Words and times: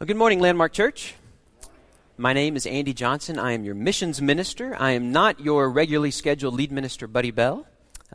Well, 0.00 0.06
good 0.06 0.16
morning, 0.16 0.40
Landmark 0.40 0.72
Church. 0.72 1.14
My 2.16 2.32
name 2.32 2.56
is 2.56 2.64
Andy 2.64 2.94
Johnson. 2.94 3.38
I 3.38 3.52
am 3.52 3.64
your 3.64 3.74
missions 3.74 4.22
minister. 4.22 4.74
I 4.80 4.92
am 4.92 5.12
not 5.12 5.40
your 5.40 5.68
regularly 5.68 6.10
scheduled 6.10 6.54
lead 6.54 6.72
minister, 6.72 7.06
Buddy 7.06 7.30
Bell. 7.30 7.66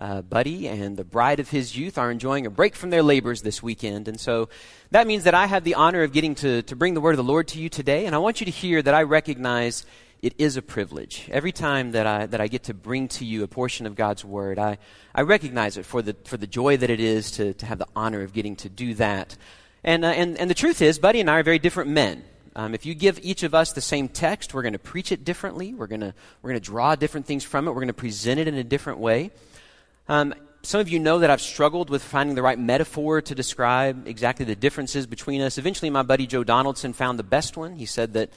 Uh, 0.02 0.24
Buddy 0.24 0.68
and 0.68 0.98
the 0.98 1.04
bride 1.04 1.40
of 1.40 1.52
his 1.52 1.78
youth 1.78 2.00
are 2.00 2.10
enjoying 2.10 2.48
a 2.48 2.50
break 2.50 2.76
from 2.76 2.90
their 2.90 3.04
labors 3.04 3.44
this 3.44 3.62
weekend. 3.62 4.08
And 4.08 4.20
so 4.20 4.50
that 4.90 5.06
means 5.06 5.26
that 5.26 5.36
I 5.36 5.46
have 5.46 5.64
the 5.64 5.76
honor 5.76 6.02
of 6.02 6.12
getting 6.12 6.34
to, 6.34 6.64
to 6.64 6.76
bring 6.76 6.96
the 6.96 7.02
word 7.02 7.12
of 7.12 7.18
the 7.18 7.24
Lord 7.24 7.50
to 7.50 7.60
you 7.60 7.70
today. 7.70 8.08
And 8.08 8.16
I 8.16 8.18
want 8.18 8.42
you 8.42 8.46
to 8.46 8.52
hear 8.52 8.82
that 8.82 8.96
I 8.96 9.04
recognize 9.04 9.86
it 10.24 10.34
is 10.40 10.58
a 10.58 10.64
privilege. 10.64 11.30
Every 11.30 11.52
time 11.52 11.92
that 11.92 12.08
I, 12.08 12.26
that 12.26 12.42
I 12.42 12.48
get 12.48 12.64
to 12.64 12.74
bring 12.74 13.10
to 13.10 13.26
you 13.26 13.44
a 13.44 13.48
portion 13.48 13.86
of 13.86 13.94
God's 13.94 14.26
word, 14.26 14.58
I, 14.58 14.80
I 15.14 15.22
recognize 15.22 15.78
it 15.78 15.86
for 15.86 16.02
the, 16.02 16.16
for 16.26 16.38
the 16.38 16.48
joy 16.48 16.78
that 16.78 16.90
it 16.90 17.00
is 17.00 17.30
to, 17.34 17.54
to 17.54 17.66
have 17.68 17.78
the 17.78 17.88
honor 17.96 18.24
of 18.24 18.34
getting 18.34 18.56
to 18.56 18.70
do 18.70 18.96
that. 18.96 19.38
And, 19.86 20.04
uh, 20.04 20.08
and, 20.08 20.38
and 20.40 20.50
the 20.50 20.56
truth 20.56 20.82
is, 20.82 20.98
Buddy 20.98 21.22
and 21.22 21.30
I 21.30 21.40
are 21.40 21.44
very 21.44 21.60
different 21.60 21.92
men. 21.92 22.24
Um, 22.56 22.74
if 22.74 22.88
you 22.88 22.96
give 22.96 23.20
each 23.22 23.44
of 23.44 23.54
us 23.54 23.72
the 23.72 23.82
same 23.82 24.10
text, 24.10 24.54
we're 24.54 24.64
going 24.64 24.74
to 24.74 24.80
preach 24.80 25.12
it 25.12 25.24
differently. 25.24 25.76
We're 25.76 25.86
going 25.86 26.02
to 26.02 26.14
we're 26.42 26.54
to 26.54 26.60
draw 26.60 26.96
different 26.96 27.28
things 27.28 27.44
from 27.44 27.68
it. 27.68 27.72
We're 27.72 27.82
going 27.82 27.88
to 27.88 27.94
present 27.94 28.40
it 28.40 28.48
in 28.48 28.56
a 28.56 28.64
different 28.64 28.98
way. 28.98 29.30
Um, 30.10 30.34
some 30.64 30.82
of 30.82 30.90
you 30.90 30.98
know 30.98 31.20
that 31.20 31.30
I've 31.30 31.42
struggled 31.42 31.92
with 31.92 32.04
finding 32.04 32.36
the 32.36 32.42
right 32.42 32.58
metaphor 32.58 33.22
to 33.22 33.36
describe 33.36 34.08
exactly 34.08 34.44
the 34.44 34.56
differences 34.56 35.06
between 35.06 35.42
us. 35.42 35.60
Eventually, 35.60 35.92
my 35.92 36.02
buddy 36.02 36.26
Joe 36.26 36.44
Donaldson 36.44 36.94
found 36.94 37.20
the 37.20 37.24
best 37.24 37.56
one. 37.56 37.76
He 37.76 37.86
said 37.86 38.14
that, 38.14 38.32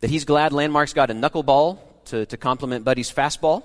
that 0.00 0.10
he's 0.10 0.24
glad 0.24 0.52
Landmark's 0.52 0.94
got 0.94 1.10
a 1.10 1.14
knuckleball 1.14 1.78
to, 2.06 2.26
to 2.26 2.36
complement 2.36 2.84
Buddy's 2.84 3.12
fastball. 3.12 3.62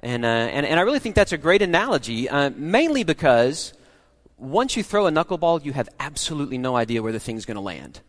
And, 0.00 0.24
uh, 0.24 0.28
and, 0.28 0.66
and 0.66 0.80
I 0.80 0.82
really 0.82 0.98
think 0.98 1.14
that's 1.14 1.32
a 1.32 1.38
great 1.38 1.62
analogy, 1.62 2.28
uh, 2.28 2.50
mainly 2.50 3.04
because 3.04 3.72
once 4.38 4.76
you 4.76 4.82
throw 4.82 5.06
a 5.06 5.10
knuckleball, 5.10 5.64
you 5.64 5.72
have 5.72 5.88
absolutely 5.98 6.58
no 6.58 6.76
idea 6.76 7.02
where 7.02 7.12
the 7.12 7.20
thing's 7.20 7.44
going 7.44 7.56
to 7.56 7.60
land. 7.60 8.00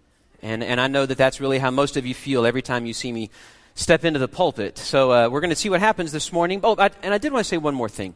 And, 0.42 0.64
and 0.64 0.80
I 0.80 0.88
know 0.88 1.06
that 1.06 1.18
that's 1.18 1.40
really 1.40 1.58
how 1.58 1.72
most 1.72 1.98
of 1.98 2.06
you 2.06 2.14
feel 2.14 2.46
every 2.46 2.62
time 2.62 2.86
you 2.86 2.94
see 2.94 3.12
me 3.12 3.30
step 3.76 4.04
into 4.06 4.20
the 4.20 4.28
pulpit. 4.28 4.78
So 4.78 5.12
uh, 5.12 5.30
we're 5.30 5.40
going 5.42 5.52
to 5.52 5.56
see 5.56 5.70
what 5.70 5.80
happens 5.80 6.12
this 6.12 6.32
morning. 6.32 6.62
Oh, 6.64 6.76
I, 6.78 6.90
and 7.02 7.14
I 7.14 7.18
did 7.18 7.32
want 7.32 7.46
to 7.46 7.50
say 7.50 7.58
one 7.58 7.76
more 7.76 7.90
thing. 7.90 8.16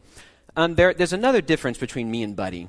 Um, 0.56 0.74
there, 0.74 0.92
there's 0.92 1.12
another 1.12 1.40
difference 1.40 1.78
between 1.78 2.10
me 2.10 2.22
and 2.22 2.36
Buddy. 2.36 2.68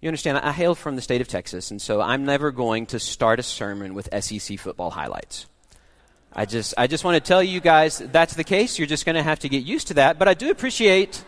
You 0.00 0.08
understand, 0.08 0.38
I 0.38 0.52
hail 0.52 0.74
from 0.74 0.94
the 0.94 1.02
state 1.02 1.20
of 1.20 1.26
Texas, 1.26 1.70
and 1.70 1.80
so 1.80 2.00
I'm 2.00 2.24
never 2.24 2.52
going 2.52 2.86
to 2.86 3.00
start 3.00 3.40
a 3.40 3.42
sermon 3.42 3.94
with 3.94 4.08
SEC 4.22 4.58
football 4.58 4.90
highlights. 4.90 5.46
I 6.32 6.44
just, 6.44 6.74
I 6.76 6.86
just 6.86 7.02
want 7.02 7.14
to 7.14 7.26
tell 7.26 7.42
you 7.42 7.60
guys 7.60 7.98
that's 7.98 8.34
the 8.34 8.44
case. 8.44 8.78
You're 8.78 8.86
just 8.86 9.06
going 9.06 9.16
to 9.16 9.22
have 9.22 9.38
to 9.40 9.48
get 9.48 9.64
used 9.64 9.88
to 9.88 9.94
that. 9.94 10.18
But 10.18 10.28
I 10.28 10.34
do 10.34 10.50
appreciate 10.50 11.24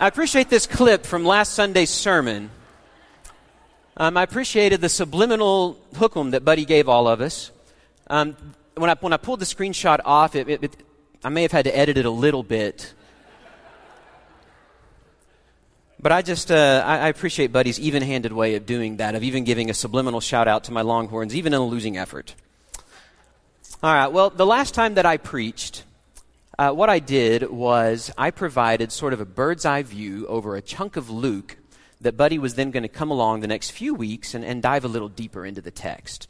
I 0.00 0.06
appreciate 0.06 0.48
this 0.48 0.68
clip 0.68 1.04
from 1.04 1.24
last 1.24 1.54
Sunday's 1.54 1.90
sermon. 1.90 2.50
Um, 3.96 4.16
I 4.16 4.22
appreciated 4.22 4.80
the 4.80 4.88
subliminal 4.88 5.76
hookum 5.94 6.30
that 6.30 6.44
Buddy 6.44 6.64
gave 6.64 6.88
all 6.88 7.08
of 7.08 7.20
us. 7.20 7.50
Um, 8.06 8.36
when, 8.76 8.90
I, 8.90 8.94
when 9.00 9.12
I 9.12 9.16
pulled 9.16 9.40
the 9.40 9.44
screenshot 9.44 9.98
off, 10.04 10.36
it, 10.36 10.48
it, 10.48 10.62
it, 10.62 10.76
I 11.24 11.30
may 11.30 11.42
have 11.42 11.50
had 11.50 11.64
to 11.64 11.76
edit 11.76 11.98
it 11.98 12.04
a 12.04 12.10
little 12.10 12.44
bit. 12.44 12.94
But 15.98 16.12
I 16.12 16.22
just, 16.22 16.52
uh, 16.52 16.84
I, 16.86 16.98
I 16.98 17.08
appreciate 17.08 17.50
Buddy's 17.50 17.80
even 17.80 18.04
handed 18.04 18.32
way 18.32 18.54
of 18.54 18.66
doing 18.66 18.98
that, 18.98 19.16
of 19.16 19.24
even 19.24 19.42
giving 19.42 19.68
a 19.68 19.74
subliminal 19.74 20.20
shout 20.20 20.46
out 20.46 20.62
to 20.64 20.72
my 20.72 20.82
Longhorns, 20.82 21.34
even 21.34 21.52
in 21.52 21.60
a 21.60 21.66
losing 21.66 21.96
effort. 21.96 22.36
All 23.82 23.92
right, 23.92 24.06
well, 24.06 24.30
the 24.30 24.46
last 24.46 24.74
time 24.74 24.94
that 24.94 25.06
I 25.06 25.16
preached, 25.16 25.82
uh, 26.58 26.72
what 26.72 26.90
I 26.90 26.98
did 26.98 27.48
was 27.50 28.10
I 28.18 28.30
provided 28.32 28.90
sort 28.90 29.12
of 29.12 29.20
a 29.20 29.24
bird's 29.24 29.64
eye 29.64 29.82
view 29.84 30.26
over 30.26 30.56
a 30.56 30.62
chunk 30.62 30.96
of 30.96 31.08
Luke 31.08 31.56
that 32.00 32.16
Buddy 32.16 32.38
was 32.38 32.56
then 32.56 32.72
going 32.72 32.82
to 32.82 32.88
come 32.88 33.10
along 33.10 33.40
the 33.40 33.46
next 33.46 33.70
few 33.70 33.94
weeks 33.94 34.34
and, 34.34 34.44
and 34.44 34.60
dive 34.60 34.84
a 34.84 34.88
little 34.88 35.08
deeper 35.08 35.46
into 35.46 35.60
the 35.60 35.70
text. 35.70 36.28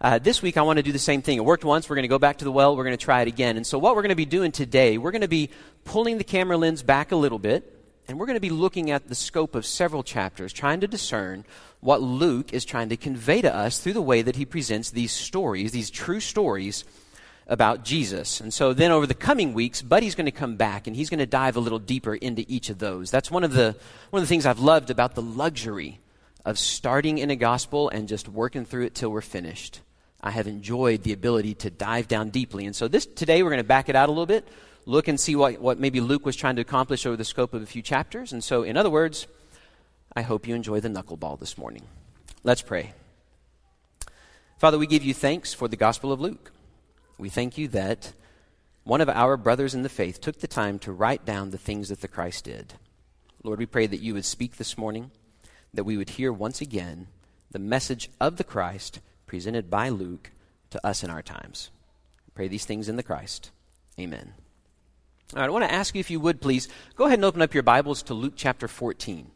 Uh, 0.00 0.18
this 0.18 0.42
week, 0.42 0.56
I 0.56 0.62
want 0.62 0.78
to 0.78 0.82
do 0.82 0.90
the 0.90 0.98
same 0.98 1.22
thing. 1.22 1.38
It 1.38 1.44
worked 1.44 1.64
once. 1.64 1.88
We're 1.88 1.94
going 1.94 2.02
to 2.02 2.08
go 2.08 2.18
back 2.18 2.38
to 2.38 2.44
the 2.44 2.50
well. 2.50 2.76
We're 2.76 2.82
going 2.82 2.96
to 2.96 3.04
try 3.04 3.22
it 3.22 3.28
again. 3.28 3.56
And 3.56 3.64
so, 3.64 3.78
what 3.78 3.94
we're 3.94 4.02
going 4.02 4.10
to 4.10 4.16
be 4.16 4.24
doing 4.24 4.50
today, 4.50 4.98
we're 4.98 5.12
going 5.12 5.22
to 5.22 5.28
be 5.28 5.50
pulling 5.84 6.18
the 6.18 6.24
camera 6.24 6.56
lens 6.56 6.82
back 6.82 7.12
a 7.12 7.16
little 7.16 7.38
bit, 7.38 7.84
and 8.08 8.18
we're 8.18 8.26
going 8.26 8.36
to 8.36 8.40
be 8.40 8.50
looking 8.50 8.90
at 8.90 9.08
the 9.08 9.14
scope 9.14 9.54
of 9.54 9.64
several 9.64 10.02
chapters, 10.02 10.52
trying 10.52 10.80
to 10.80 10.88
discern 10.88 11.44
what 11.78 12.02
Luke 12.02 12.52
is 12.52 12.64
trying 12.64 12.88
to 12.88 12.96
convey 12.96 13.42
to 13.42 13.54
us 13.54 13.78
through 13.78 13.92
the 13.92 14.02
way 14.02 14.22
that 14.22 14.34
he 14.34 14.44
presents 14.44 14.90
these 14.90 15.12
stories, 15.12 15.70
these 15.70 15.90
true 15.90 16.18
stories 16.18 16.84
about 17.46 17.84
Jesus. 17.84 18.40
And 18.40 18.52
so 18.52 18.72
then 18.72 18.90
over 18.90 19.06
the 19.06 19.14
coming 19.14 19.52
weeks, 19.52 19.82
Buddy's 19.82 20.14
going 20.14 20.26
to 20.26 20.32
come 20.32 20.56
back 20.56 20.86
and 20.86 20.96
he's 20.96 21.10
going 21.10 21.18
to 21.18 21.26
dive 21.26 21.56
a 21.56 21.60
little 21.60 21.78
deeper 21.78 22.14
into 22.14 22.44
each 22.48 22.70
of 22.70 22.78
those. 22.78 23.10
That's 23.10 23.30
one 23.30 23.44
of 23.44 23.52
the 23.52 23.76
one 24.10 24.22
of 24.22 24.28
the 24.28 24.32
things 24.32 24.46
I've 24.46 24.60
loved 24.60 24.90
about 24.90 25.14
the 25.14 25.22
luxury 25.22 26.00
of 26.44 26.58
starting 26.58 27.18
in 27.18 27.30
a 27.30 27.36
gospel 27.36 27.88
and 27.88 28.08
just 28.08 28.28
working 28.28 28.64
through 28.64 28.84
it 28.84 28.94
till 28.94 29.10
we're 29.10 29.20
finished. 29.20 29.80
I 30.20 30.30
have 30.30 30.46
enjoyed 30.46 31.02
the 31.02 31.12
ability 31.12 31.54
to 31.56 31.70
dive 31.70 32.08
down 32.08 32.30
deeply. 32.30 32.64
And 32.64 32.74
so 32.76 32.88
this 32.88 33.06
today 33.06 33.42
we're 33.42 33.50
going 33.50 33.58
to 33.58 33.64
back 33.64 33.88
it 33.88 33.96
out 33.96 34.08
a 34.08 34.12
little 34.12 34.26
bit, 34.26 34.46
look 34.86 35.08
and 35.08 35.18
see 35.18 35.34
what, 35.34 35.60
what 35.60 35.78
maybe 35.78 36.00
Luke 36.00 36.24
was 36.24 36.36
trying 36.36 36.56
to 36.56 36.62
accomplish 36.62 37.06
over 37.06 37.16
the 37.16 37.24
scope 37.24 37.54
of 37.54 37.62
a 37.62 37.66
few 37.66 37.82
chapters. 37.82 38.32
And 38.32 38.42
so 38.42 38.62
in 38.62 38.76
other 38.76 38.90
words, 38.90 39.26
I 40.14 40.22
hope 40.22 40.46
you 40.46 40.54
enjoy 40.54 40.80
the 40.80 40.88
knuckleball 40.88 41.40
this 41.40 41.56
morning. 41.58 41.82
Let's 42.44 42.62
pray. 42.62 42.92
Father, 44.58 44.78
we 44.78 44.86
give 44.86 45.02
you 45.02 45.14
thanks 45.14 45.52
for 45.52 45.66
the 45.66 45.76
Gospel 45.76 46.12
of 46.12 46.20
Luke. 46.20 46.52
We 47.22 47.28
thank 47.28 47.56
you 47.56 47.68
that 47.68 48.14
one 48.82 49.00
of 49.00 49.08
our 49.08 49.36
brothers 49.36 49.76
in 49.76 49.82
the 49.82 49.88
faith 49.88 50.20
took 50.20 50.40
the 50.40 50.48
time 50.48 50.80
to 50.80 50.90
write 50.90 51.24
down 51.24 51.50
the 51.50 51.56
things 51.56 51.88
that 51.88 52.00
the 52.00 52.08
Christ 52.08 52.46
did. 52.46 52.74
Lord, 53.44 53.60
we 53.60 53.66
pray 53.66 53.86
that 53.86 54.02
you 54.02 54.14
would 54.14 54.24
speak 54.24 54.56
this 54.56 54.76
morning, 54.76 55.12
that 55.72 55.84
we 55.84 55.96
would 55.96 56.10
hear 56.10 56.32
once 56.32 56.60
again 56.60 57.06
the 57.52 57.60
message 57.60 58.10
of 58.20 58.38
the 58.38 58.44
Christ 58.44 58.98
presented 59.24 59.70
by 59.70 59.88
Luke 59.88 60.32
to 60.70 60.84
us 60.84 61.04
in 61.04 61.10
our 61.10 61.22
times. 61.22 61.70
We 62.26 62.32
pray 62.34 62.48
these 62.48 62.64
things 62.64 62.88
in 62.88 62.96
the 62.96 63.04
Christ. 63.04 63.52
Amen. 64.00 64.34
All 65.32 65.42
right, 65.42 65.46
I 65.46 65.50
want 65.50 65.64
to 65.64 65.72
ask 65.72 65.94
you 65.94 66.00
if 66.00 66.10
you 66.10 66.18
would 66.18 66.40
please 66.40 66.66
go 66.96 67.04
ahead 67.04 67.20
and 67.20 67.24
open 67.24 67.40
up 67.40 67.54
your 67.54 67.62
Bibles 67.62 68.02
to 68.02 68.14
Luke 68.14 68.34
chapter 68.34 68.66
14. 68.66 69.30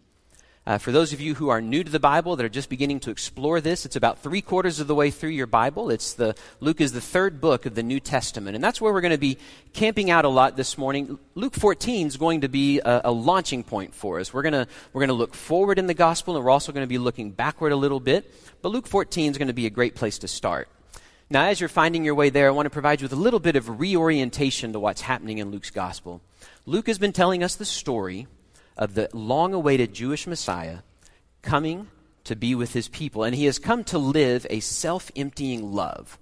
Uh, 0.67 0.79
for 0.79 0.91
those 0.91 1.13
of 1.13 1.21
you 1.21 1.37
who 1.37 1.49
are 1.49 1.61
new 1.61 1.85
to 1.85 1.93
the 1.93 2.01
Bible 2.01 2.35
that 2.35 2.45
are 2.45 2.49
just 2.49 2.69
beginning 2.69 2.99
to 2.99 3.13
explore 3.13 3.61
this, 3.61 3.87
it's 3.87 3.95
about 3.95 4.19
three 4.19 4.43
quarters 4.43 4.81
of 4.81 4.89
the 4.89 4.97
way 4.97 5.13
through 5.13 5.31
your 5.31 5.47
Bible. 5.47 5.91
It's 5.91 6.15
the 6.15 6.35
Luke 6.59 6.81
is 6.81 6.91
the 6.91 7.01
third 7.01 7.41
book 7.41 7.67
of 7.67 7.77
the 7.77 7.85
New 7.85 8.01
Testament, 8.01 8.57
and 8.57 8.65
that's 8.65 8.81
where 8.81 8.93
we're 8.93 9.01
going 9.01 9.13
to 9.13 9.19
be 9.19 9.39
camping 9.75 10.11
out 10.11 10.25
a 10.25 10.29
lot 10.29 10.57
this 10.57 10.77
morning. 10.77 11.21
Luke 11.37 11.55
14 11.55 12.09
is 12.09 12.17
going 12.17 12.41
to 12.41 12.49
be 12.49 12.81
a, 12.81 13.03
a 13.05 13.13
launching 13.13 13.63
point 13.63 13.95
for 13.95 14.19
us. 14.19 14.35
We're 14.35 14.43
going 14.43 14.55
to 14.55 14.67
we're 14.93 15.03
going 15.03 15.09
to 15.09 15.15
look 15.15 15.35
forward 15.35 15.79
in 15.79 15.87
the 15.87 15.95
gospel, 15.95 16.35
and 16.35 16.45
we're 16.45 16.51
also 16.51 16.73
going 16.73 16.85
to 16.85 16.89
be 16.89 16.99
looking 16.99 17.31
backward 17.31 17.71
a 17.71 17.77
little 17.77 18.01
bit. 18.01 18.35
But 18.61 18.71
Luke 18.71 18.89
14 18.89 19.31
is 19.31 19.39
going 19.39 19.47
to 19.47 19.55
be 19.55 19.67
a 19.67 19.71
great 19.71 19.95
place 19.95 20.19
to 20.19 20.29
start. 20.29 20.69
Now, 21.31 21.45
as 21.47 21.61
you're 21.61 21.69
finding 21.69 22.05
your 22.05 22.17
way 22.17 22.31
there, 22.31 22.49
I 22.49 22.51
want 22.51 22.67
to 22.67 22.71
provide 22.71 23.01
you 23.01 23.05
with 23.05 23.13
a 23.13 23.17
little 23.17 23.41
bit 23.41 23.55
of 23.55 23.79
reorientation 23.79 24.73
to 24.73 24.81
what's 24.81 25.03
happening 25.03 25.39
in 25.39 25.53
Luke's 25.53 25.71
gospel. 25.71 26.23
Luke 26.67 26.89
has 26.89 26.99
been 26.99 27.13
telling 27.13 27.45
us 27.45 27.55
the 27.55 27.65
story 27.65 28.27
of 28.77 28.95
the 28.95 29.09
long 29.13 29.55
awaited 29.55 29.95
Jewish 29.95 30.27
Messiah 30.27 30.79
coming 31.43 31.89
to 32.25 32.37
be 32.37 32.55
with 32.55 32.73
his 32.73 32.89
people. 32.89 33.25
And 33.25 33.35
he 33.35 33.47
has 33.47 33.59
come 33.59 33.85
to 33.85 33.99
live 33.99 34.47
a 34.51 34.61
self 34.61 35.11
emptying 35.17 35.73
love. 35.73 36.19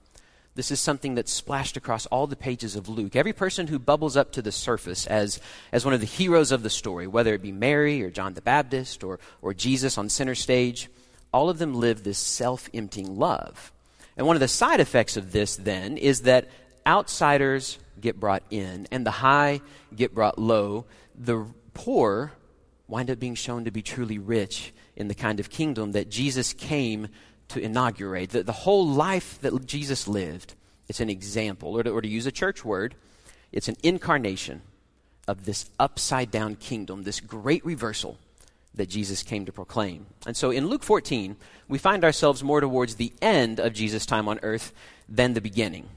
This 0.55 0.71
is 0.71 0.79
something 0.79 1.17
that's 1.17 1.33
splashed 1.33 1.77
across 1.77 2.07
all 2.07 2.29
the 2.29 2.37
pages 2.37 2.77
of 2.77 2.89
Luke. 2.89 3.17
Every 3.17 3.33
person 3.33 3.67
who 3.67 3.81
bubbles 3.81 4.17
up 4.17 4.31
to 4.33 4.43
the 4.43 4.53
surface 4.53 5.05
as, 5.07 5.41
as 5.73 5.85
one 5.85 5.95
of 5.95 6.01
the 6.01 6.07
heroes 6.07 6.53
of 6.53 6.63
the 6.63 6.71
story, 6.71 7.09
whether 7.09 7.35
it 7.35 7.43
be 7.43 7.51
Mary 7.51 8.03
or 8.05 8.11
John 8.11 8.35
the 8.35 8.41
Baptist 8.41 9.03
or, 9.03 9.19
or 9.43 9.53
Jesus 9.53 9.99
on 9.99 10.09
center 10.09 10.37
stage, 10.37 10.89
all 11.33 11.51
of 11.51 11.59
them 11.59 11.75
live 11.75 12.05
this 12.05 12.19
self 12.19 12.71
emptying 12.73 13.19
love. 13.19 13.73
And 14.17 14.29
one 14.29 14.37
of 14.37 14.41
the 14.41 14.47
side 14.47 14.79
effects 14.79 15.17
of 15.17 15.33
this, 15.33 15.57
then, 15.57 15.97
is 15.97 16.23
that 16.23 16.49
outsiders 16.87 17.79
get 18.01 18.21
brought 18.21 18.45
in, 18.51 18.87
and 18.93 19.05
the 19.05 19.11
high 19.11 19.61
get 19.97 20.15
brought 20.15 20.39
low. 20.39 20.85
The 21.17 21.47
poor 21.73 22.33
wind 22.94 23.10
up 23.10 23.19
being 23.19 23.34
shown 23.34 23.65
to 23.65 23.72
be 23.72 23.82
truly 23.82 24.19
rich 24.19 24.72
in 24.94 25.09
the 25.09 25.16
kind 25.16 25.41
of 25.41 25.50
kingdom 25.50 25.91
that 25.91 26.09
Jesus 26.09 26.53
came 26.53 27.09
to 27.49 27.58
inaugurate. 27.58 28.31
The, 28.31 28.44
the 28.44 28.52
whole 28.52 28.87
life 28.87 29.41
that 29.41 29.67
Jesus 29.67 30.06
lived, 30.06 30.55
it's 30.87 31.00
an 31.00 31.11
example, 31.11 31.76
or 31.76 31.82
to, 31.82 31.91
or 31.91 32.00
to 32.00 32.06
use 32.06 32.26
a 32.26 32.31
church 32.31 32.64
word, 32.64 32.94
it's 33.50 33.67
an 33.67 33.75
incarnation 33.82 34.62
of 35.26 35.44
this 35.44 35.70
upside 35.81 36.31
down 36.31 36.55
kingdom, 36.55 37.02
this 37.02 37.19
great 37.19 37.67
reversal 37.67 38.17
that 38.76 38.91
Jesus 38.91 39.25
came 39.25 39.44
to 39.44 39.52
proclaim. 39.52 40.06
And 40.25 40.37
so 40.37 40.52
in 40.52 40.69
Luke 40.69 40.85
14, 40.85 41.35
we 41.67 41.79
find 41.79 42.05
ourselves 42.05 42.44
more 42.44 42.61
towards 42.61 42.94
the 42.94 43.12
end 43.20 43.58
of 43.58 43.73
Jesus' 43.73 44.06
time 44.06 44.29
on 44.29 44.38
earth 44.44 44.73
than 45.08 45.35
the 45.35 45.40
beginning. 45.40 45.88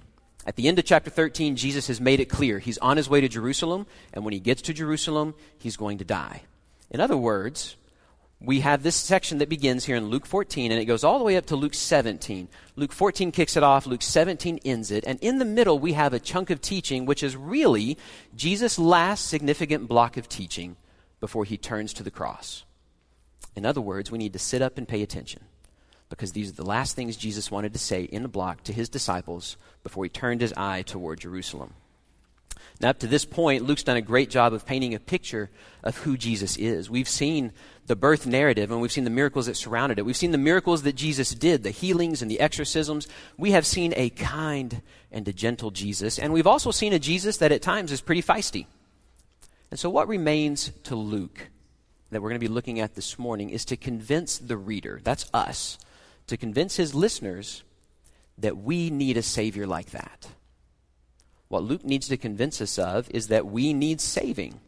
At 0.48 0.56
the 0.56 0.68
end 0.68 0.80
of 0.80 0.86
chapter 0.86 1.12
13, 1.12 1.58
Jesus 1.58 1.86
has 1.90 2.02
made 2.02 2.20
it 2.20 2.26
clear 2.26 2.58
he's 2.58 2.80
on 2.80 2.98
his 2.98 3.08
way 3.08 3.22
to 3.22 3.28
Jerusalem, 3.28 3.86
and 4.14 4.26
when 4.26 4.34
he 4.34 4.40
gets 4.40 4.64
to 4.64 4.74
Jerusalem, 4.74 5.36
he's 5.60 5.78
going 5.78 6.00
to 6.00 6.04
die. 6.04 6.42
In 6.90 7.02
other 7.02 7.18
words, 7.18 7.76
we 8.40 8.60
have 8.62 8.84
this 8.84 8.96
section 8.96 9.40
that 9.40 9.50
begins 9.50 9.86
here 9.86 9.96
in 9.96 10.08
Luke 10.08 10.26
14 10.26 10.72
and 10.72 10.80
it 10.80 10.86
goes 10.86 11.04
all 11.04 11.18
the 11.18 11.26
way 11.26 11.38
up 11.38 11.48
to 11.48 11.56
Luke 11.56 11.74
17. 11.74 12.48
Luke 12.76 12.92
14 12.92 13.32
kicks 13.32 13.58
it 13.58 13.64
off, 13.64 13.88
Luke 13.88 14.04
17 14.04 14.60
ends 14.64 14.92
it, 14.92 15.04
and 15.08 15.20
in 15.22 15.40
the 15.40 15.46
middle 15.46 15.80
we 15.80 15.94
have 15.94 16.14
a 16.14 16.20
chunk 16.20 16.50
of 16.50 16.62
teaching 16.62 17.06
which 17.06 17.24
is 17.24 17.36
really 17.36 17.98
Jesus' 18.36 18.78
last 18.78 19.28
significant 19.28 19.88
block 19.88 20.18
of 20.18 20.30
teaching 20.30 20.78
before 21.20 21.46
he 21.46 21.58
turns 21.58 21.94
to 21.94 22.04
the 22.04 22.12
cross. 22.12 22.64
In 23.56 23.66
other 23.66 23.82
words, 23.82 24.12
we 24.12 24.20
need 24.20 24.34
to 24.34 24.40
sit 24.40 24.62
up 24.62 24.78
and 24.78 24.88
pay 24.88 25.02
attention. 25.02 25.42
because 26.10 26.32
these 26.32 26.50
are 26.50 26.56
the 26.56 26.66
last 26.66 26.96
things 26.96 27.18
Jesus 27.18 27.52
wanted 27.52 27.74
to 27.74 27.80
say 27.80 28.04
in 28.04 28.22
the 28.22 28.30
block 28.30 28.64
to 28.64 28.74
his 28.74 28.90
disciples 28.90 29.58
before 29.84 30.06
he 30.06 30.10
turned 30.10 30.42
his 30.42 30.54
eye 30.56 30.82
toward 30.82 31.20
Jerusalem. 31.20 31.74
Now, 32.80 32.90
up 32.90 33.00
to 33.00 33.08
this 33.08 33.26
point, 33.26 33.64
Luke's 33.64 33.84
done 33.84 33.98
a 33.98 34.02
great 34.02 34.30
job 34.30 34.54
of 34.54 34.66
painting 34.66 34.94
a 34.94 35.00
picture 35.00 35.50
of 35.84 35.98
who 35.98 36.16
Jesus 36.16 36.58
is. 36.58 36.90
We've 36.90 37.10
seen 37.10 37.52
the 37.88 37.96
birth 37.96 38.28
narrative 38.28 38.70
and 38.70 38.82
we've 38.82 38.92
seen 38.92 39.06
the 39.06 39.10
miracles 39.10 39.48
that 39.48 39.56
surrounded 39.56 39.98
it. 39.98 40.06
We've 40.06 40.16
seen 40.16 40.32
the 40.32 40.38
miracles 40.38 40.84
that 40.84 40.96
Jesus 40.96 41.34
did, 41.34 41.64
the 41.64 41.72
healings 41.72 42.22
and 42.22 42.30
the 42.30 42.40
exorcisms. 42.40 43.08
We 43.38 43.52
have 43.52 43.66
seen 43.66 43.94
a 43.96 44.10
kind 44.12 44.82
and 45.12 45.28
a 45.28 45.34
gentle 45.34 45.72
Jesus, 45.72 46.20
and 46.20 46.34
we've 46.34 46.46
also 46.46 46.70
seen 46.72 46.94
a 46.94 47.00
Jesus 47.00 47.38
that 47.38 47.52
at 47.52 47.62
times 47.62 47.92
is 47.92 48.02
pretty 48.02 48.22
feisty. 48.22 48.68
And 49.72 49.80
so, 49.80 49.90
what 49.90 50.08
remains 50.08 50.72
to 50.84 50.96
Luke 50.96 51.50
that 52.12 52.22
we're 52.22 52.30
going 52.30 52.40
to 52.40 52.48
be 52.48 52.54
looking 52.54 52.80
at 52.80 52.96
this 52.96 53.18
morning 53.18 53.50
is 53.50 53.66
to 53.66 53.78
convince 53.78 54.38
the 54.38 54.58
reader, 54.58 55.00
that's 55.04 55.30
us, 55.34 55.78
to 56.28 56.38
convince 56.38 56.76
his 56.76 56.94
listeners 56.94 57.64
that 58.38 58.58
we 58.58 58.90
need 58.90 59.18
a 59.18 59.22
Savior 59.22 59.66
like 59.66 59.92
that. 59.92 60.28
What 61.48 61.64
Luke 61.64 61.86
needs 61.86 62.08
to 62.10 62.18
convince 62.18 62.62
us 62.62 62.78
of 62.78 63.10
is 63.12 63.28
that 63.28 63.46
we 63.46 63.74
need 63.74 64.02
saving. 64.02 64.60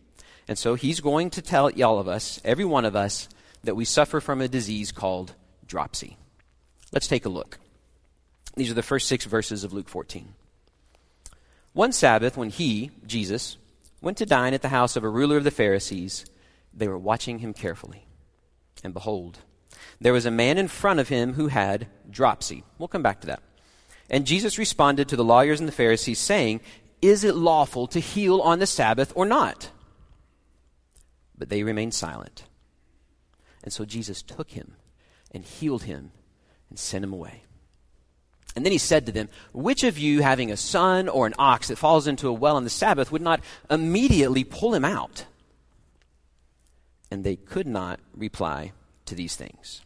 And 0.47 0.57
so 0.57 0.75
he's 0.75 0.99
going 0.99 1.29
to 1.31 1.41
tell 1.41 1.69
all 1.83 1.99
of 1.99 2.07
us, 2.07 2.39
every 2.43 2.65
one 2.65 2.85
of 2.85 2.95
us, 2.95 3.29
that 3.63 3.75
we 3.75 3.85
suffer 3.85 4.19
from 4.19 4.41
a 4.41 4.47
disease 4.47 4.91
called 4.91 5.35
dropsy. 5.67 6.17
Let's 6.91 7.07
take 7.07 7.25
a 7.25 7.29
look. 7.29 7.59
These 8.55 8.71
are 8.71 8.75
the 8.75 8.81
first 8.81 9.07
six 9.07 9.25
verses 9.25 9.63
of 9.63 9.73
Luke 9.73 9.89
14. 9.89 10.33
One 11.73 11.91
Sabbath, 11.91 12.35
when 12.35 12.49
he, 12.49 12.91
Jesus, 13.05 13.57
went 14.01 14.17
to 14.17 14.25
dine 14.25 14.53
at 14.53 14.61
the 14.61 14.69
house 14.69 14.95
of 14.95 15.03
a 15.03 15.09
ruler 15.09 15.37
of 15.37 15.43
the 15.43 15.51
Pharisees, 15.51 16.25
they 16.73 16.87
were 16.87 16.97
watching 16.97 17.39
him 17.39 17.53
carefully. 17.53 18.05
And 18.83 18.93
behold, 18.93 19.39
there 20.01 20.13
was 20.13 20.25
a 20.25 20.31
man 20.31 20.57
in 20.57 20.67
front 20.67 20.99
of 20.99 21.09
him 21.09 21.33
who 21.33 21.47
had 21.47 21.87
dropsy. 22.09 22.63
We'll 22.77 22.87
come 22.87 23.03
back 23.03 23.21
to 23.21 23.27
that. 23.27 23.43
And 24.09 24.25
Jesus 24.25 24.57
responded 24.57 25.07
to 25.09 25.15
the 25.15 25.23
lawyers 25.23 25.59
and 25.59 25.67
the 25.67 25.73
Pharisees, 25.73 26.19
saying, 26.19 26.61
Is 27.01 27.23
it 27.23 27.35
lawful 27.35 27.87
to 27.87 27.99
heal 27.99 28.41
on 28.41 28.59
the 28.59 28.65
Sabbath 28.65 29.13
or 29.15 29.25
not? 29.25 29.69
But 31.37 31.49
they 31.49 31.63
remained 31.63 31.93
silent. 31.93 32.43
And 33.63 33.71
so 33.71 33.85
Jesus 33.85 34.21
took 34.21 34.51
him 34.51 34.75
and 35.31 35.43
healed 35.43 35.83
him 35.83 36.11
and 36.69 36.79
sent 36.79 37.03
him 37.03 37.13
away. 37.13 37.43
And 38.55 38.65
then 38.65 38.71
he 38.71 38.77
said 38.77 39.05
to 39.05 39.11
them, 39.11 39.29
Which 39.53 39.83
of 39.83 39.97
you, 39.97 40.21
having 40.21 40.51
a 40.51 40.57
son 40.57 41.07
or 41.07 41.27
an 41.27 41.35
ox 41.37 41.67
that 41.67 41.77
falls 41.77 42.07
into 42.07 42.27
a 42.27 42.33
well 42.33 42.55
on 42.55 42.63
the 42.63 42.69
Sabbath, 42.69 43.11
would 43.11 43.21
not 43.21 43.41
immediately 43.69 44.43
pull 44.43 44.73
him 44.73 44.85
out? 44.85 45.25
And 47.11 47.23
they 47.23 47.35
could 47.35 47.67
not 47.67 47.99
reply 48.15 48.71
to 49.05 49.15
these 49.15 49.35
things. 49.35 49.81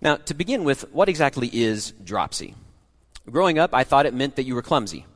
Now, 0.00 0.16
to 0.16 0.34
begin 0.34 0.64
with, 0.64 0.90
what 0.92 1.08
exactly 1.08 1.48
is 1.52 1.92
dropsy? 2.04 2.54
Growing 3.30 3.58
up, 3.58 3.74
I 3.74 3.84
thought 3.84 4.06
it 4.06 4.14
meant 4.14 4.36
that 4.36 4.44
you 4.44 4.54
were 4.54 4.62
clumsy. 4.62 5.06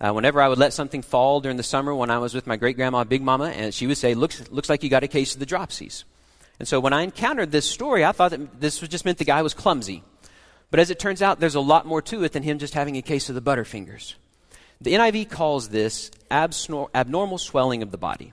Uh, 0.00 0.12
whenever 0.12 0.40
I 0.40 0.48
would 0.48 0.58
let 0.58 0.72
something 0.72 1.02
fall 1.02 1.40
during 1.40 1.56
the 1.56 1.62
summer 1.62 1.94
when 1.94 2.10
I 2.10 2.18
was 2.18 2.34
with 2.34 2.46
my 2.46 2.56
great 2.56 2.76
grandma, 2.76 3.04
Big 3.04 3.22
Mama, 3.22 3.46
and 3.46 3.74
she 3.74 3.86
would 3.86 3.98
say, 3.98 4.14
looks, 4.14 4.48
looks 4.50 4.68
like 4.68 4.82
you 4.82 4.90
got 4.90 5.02
a 5.02 5.08
case 5.08 5.34
of 5.34 5.40
the 5.40 5.46
dropsies. 5.46 6.04
And 6.58 6.66
so 6.66 6.80
when 6.80 6.92
I 6.92 7.02
encountered 7.02 7.52
this 7.52 7.68
story, 7.68 8.04
I 8.04 8.12
thought 8.12 8.32
that 8.32 8.60
this 8.60 8.80
was 8.80 8.90
just 8.90 9.04
meant 9.04 9.18
the 9.18 9.24
guy 9.24 9.42
was 9.42 9.54
clumsy. 9.54 10.02
But 10.70 10.80
as 10.80 10.90
it 10.90 10.98
turns 10.98 11.22
out, 11.22 11.40
there's 11.40 11.54
a 11.54 11.60
lot 11.60 11.86
more 11.86 12.02
to 12.02 12.24
it 12.24 12.32
than 12.32 12.42
him 12.42 12.58
just 12.58 12.74
having 12.74 12.96
a 12.96 13.02
case 13.02 13.28
of 13.28 13.34
the 13.34 13.42
butterfingers. 13.42 14.14
The 14.80 14.94
NIV 14.94 15.30
calls 15.30 15.68
this 15.68 16.10
absnor- 16.30 16.90
abnormal 16.94 17.38
swelling 17.38 17.82
of 17.82 17.90
the 17.90 17.98
body. 17.98 18.32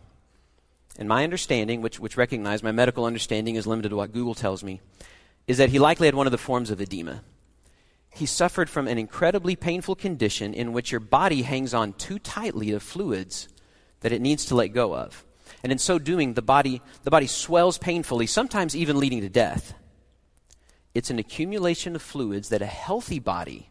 And 0.98 1.10
my 1.10 1.24
understanding, 1.24 1.82
which, 1.82 2.00
which 2.00 2.18
recognize 2.18 2.64
my 2.64 2.72
medical 2.72 3.06
understanding 3.06 3.56
is 3.56 3.68
limited 3.68 3.90
to 3.90 3.96
what 3.96 4.14
Google 4.14 4.36
tells 4.36 4.64
me, 4.64 4.82
is 5.48 5.58
that 5.58 5.70
he 5.70 5.80
likely 5.80 6.08
had 6.08 6.16
one 6.16 6.28
of 6.28 6.32
the 6.32 6.38
forms 6.38 6.72
of 6.72 6.82
edema. 6.82 7.22
He 8.10 8.26
suffered 8.26 8.70
from 8.70 8.88
an 8.88 8.98
incredibly 8.98 9.56
painful 9.56 9.96
condition 9.96 10.54
in 10.54 10.74
which 10.74 10.92
your 10.92 11.02
body 11.02 11.42
hangs 11.42 11.74
on 11.74 11.94
too 11.94 12.18
tightly 12.18 12.72
to 12.72 12.80
fluids 12.80 13.50
that 14.00 14.12
it 14.12 14.22
needs 14.22 14.46
to 14.46 14.56
let 14.56 14.70
go 14.70 14.96
of. 14.96 15.26
And 15.64 15.72
in 15.72 15.78
so 15.78 16.00
doing, 16.00 16.34
the 16.34 16.42
body, 16.42 16.82
the 17.04 17.12
body 17.12 17.28
swells 17.28 17.78
painfully, 17.78 18.28
sometimes 18.28 18.76
even 18.76 19.00
leading 19.00 19.22
to 19.22 19.30
death. 19.30 19.74
It's 20.94 21.10
an 21.10 21.20
accumulation 21.20 21.96
of 21.96 22.02
fluids 22.02 22.50
that 22.50 22.62
a 22.62 22.68
healthy 22.68 23.20
body 23.20 23.70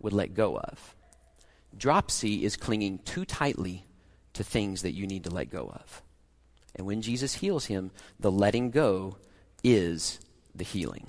would 0.00 0.12
let 0.12 0.34
go 0.34 0.58
of. 0.58 0.94
Dropsy 1.76 2.44
is 2.44 2.56
clinging 2.56 2.98
too 2.98 3.24
tightly 3.24 3.86
to 4.34 4.44
things 4.44 4.82
that 4.82 4.94
you 4.94 5.06
need 5.06 5.24
to 5.24 5.30
let 5.30 5.50
go 5.50 5.68
of. 5.68 6.02
And 6.74 6.86
when 6.86 7.02
Jesus 7.02 7.34
heals 7.34 7.66
him, 7.66 7.90
the 8.20 8.30
letting 8.30 8.70
go 8.70 9.16
is 9.64 10.20
the 10.58 10.64
healing. 10.64 11.06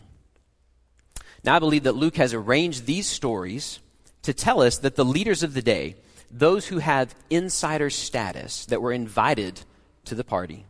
Now, 1.43 1.55
I 1.55 1.59
believe 1.59 1.83
that 1.83 1.95
Luke 1.95 2.17
has 2.17 2.33
arranged 2.33 2.85
these 2.85 3.07
stories 3.07 3.79
to 4.23 4.33
tell 4.33 4.61
us 4.61 4.79
that 4.79 4.95
the 4.95 5.05
leaders 5.05 5.43
of 5.43 5.53
the 5.53 5.61
day, 5.61 5.95
those 6.29 6.67
who 6.67 6.79
have 6.79 7.15
insider 7.29 7.89
status 7.89 8.65
that 8.65 8.81
were 8.81 8.91
invited 8.91 9.61
to 10.05 10.15
the 10.15 10.23
party, 10.23 10.65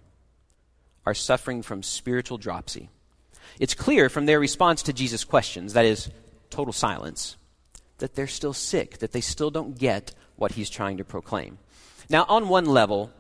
are 1.05 1.13
suffering 1.13 1.63
from 1.63 1.81
spiritual 1.81 2.37
dropsy. 2.37 2.89
It's 3.59 3.73
clear 3.73 4.09
from 4.09 4.25
their 4.25 4.39
response 4.39 4.83
to 4.83 4.93
Jesus' 4.93 5.23
questions, 5.23 5.73
that 5.73 5.85
is, 5.85 6.09
total 6.49 6.73
silence, 6.73 7.35
that 7.97 8.15
they're 8.15 8.27
still 8.27 8.53
sick, 8.53 8.99
that 8.99 9.11
they 9.11 9.21
still 9.21 9.49
don't 9.49 9.77
get 9.77 10.13
what 10.35 10.53
he's 10.53 10.69
trying 10.69 10.97
to 10.97 11.03
proclaim. 11.03 11.57
Now, 12.09 12.25
on 12.29 12.47
one 12.47 12.65
level, 12.65 13.11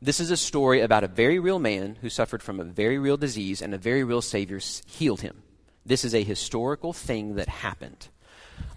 this 0.00 0.20
is 0.20 0.30
a 0.30 0.36
story 0.36 0.80
about 0.80 1.04
a 1.04 1.08
very 1.08 1.38
real 1.38 1.58
man 1.58 1.96
who 2.00 2.08
suffered 2.08 2.42
from 2.42 2.60
a 2.60 2.64
very 2.64 2.98
real 2.98 3.16
disease, 3.16 3.60
and 3.60 3.74
a 3.74 3.78
very 3.78 4.04
real 4.04 4.22
Savior 4.22 4.60
healed 4.86 5.22
him. 5.22 5.42
This 5.84 6.04
is 6.04 6.14
a 6.14 6.22
historical 6.22 6.92
thing 6.92 7.34
that 7.34 7.48
happened. 7.48 8.08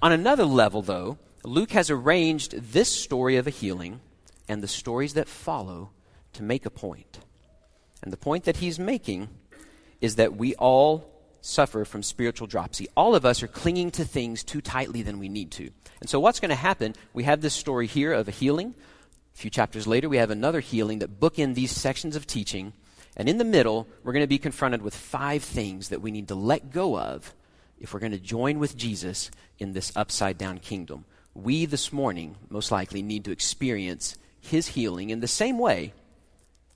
On 0.02 0.12
another 0.12 0.46
level, 0.46 0.82
though, 0.82 1.18
Luke 1.44 1.72
has 1.72 1.90
arranged 1.90 2.54
this 2.54 2.90
story 2.90 3.38
of 3.38 3.48
a 3.48 3.52
healing 3.52 4.00
and 4.48 4.64
the 4.64 4.68
stories 4.68 5.14
that 5.14 5.28
follow 5.28 5.92
to 6.34 6.44
make 6.44 6.66
a 6.66 6.72
point. 6.72 7.20
And 8.02 8.12
the 8.12 8.18
point 8.18 8.46
that 8.46 8.58
he's 8.58 8.80
making 8.80 9.30
is 10.00 10.16
that 10.16 10.36
we 10.36 10.56
all 10.56 11.08
suffer 11.42 11.86
from 11.86 12.04
spiritual 12.04 12.48
dropsy. 12.48 12.88
All 12.96 13.16
of 13.16 13.26
us 13.26 13.44
are 13.44 13.48
clinging 13.48 13.92
to 13.92 14.06
things 14.06 14.44
too 14.44 14.62
tightly 14.62 15.02
than 15.04 15.20
we 15.20 15.30
need 15.30 15.52
to. 15.52 15.70
And 16.00 16.10
so, 16.10 16.20
what's 16.20 16.40
going 16.40 16.50
to 16.50 16.56
happen? 16.56 16.96
We 17.14 17.24
have 17.24 17.42
this 17.42 17.54
story 17.54 17.88
here 17.88 18.14
of 18.14 18.28
a 18.28 18.32
healing. 18.32 18.74
A 19.34 19.38
few 19.38 19.50
chapters 19.50 19.88
later, 19.88 20.10
we 20.10 20.18
have 20.18 20.32
another 20.32 20.60
healing 20.60 21.00
that 21.00 21.20
bookend 21.20 21.56
these 21.56 21.72
sections 21.72 22.16
of 22.16 22.28
teaching. 22.28 22.74
And 23.16 23.28
in 23.28 23.38
the 23.38 23.44
middle, 23.44 23.88
we're 24.04 24.14
going 24.14 24.24
to 24.24 24.28
be 24.28 24.38
confronted 24.38 24.82
with 24.82 24.96
five 24.96 25.44
things 25.44 25.90
that 25.90 26.02
we 26.02 26.12
need 26.12 26.28
to 26.30 26.36
let 26.36 26.72
go 26.72 26.98
of 26.98 27.34
if 27.80 27.94
we're 27.94 28.00
going 28.00 28.12
to 28.12 28.20
join 28.20 28.60
with 28.60 28.78
Jesus 28.78 29.32
in 29.58 29.74
this 29.74 29.92
upside 29.96 30.38
down 30.38 30.60
kingdom. 30.60 31.06
We 31.34 31.66
this 31.66 31.92
morning, 31.92 32.36
most 32.50 32.72
likely, 32.72 33.02
need 33.02 33.26
to 33.26 33.32
experience 33.32 34.18
his 34.40 34.68
healing 34.68 35.10
in 35.10 35.20
the 35.20 35.28
same 35.28 35.58
way 35.58 35.94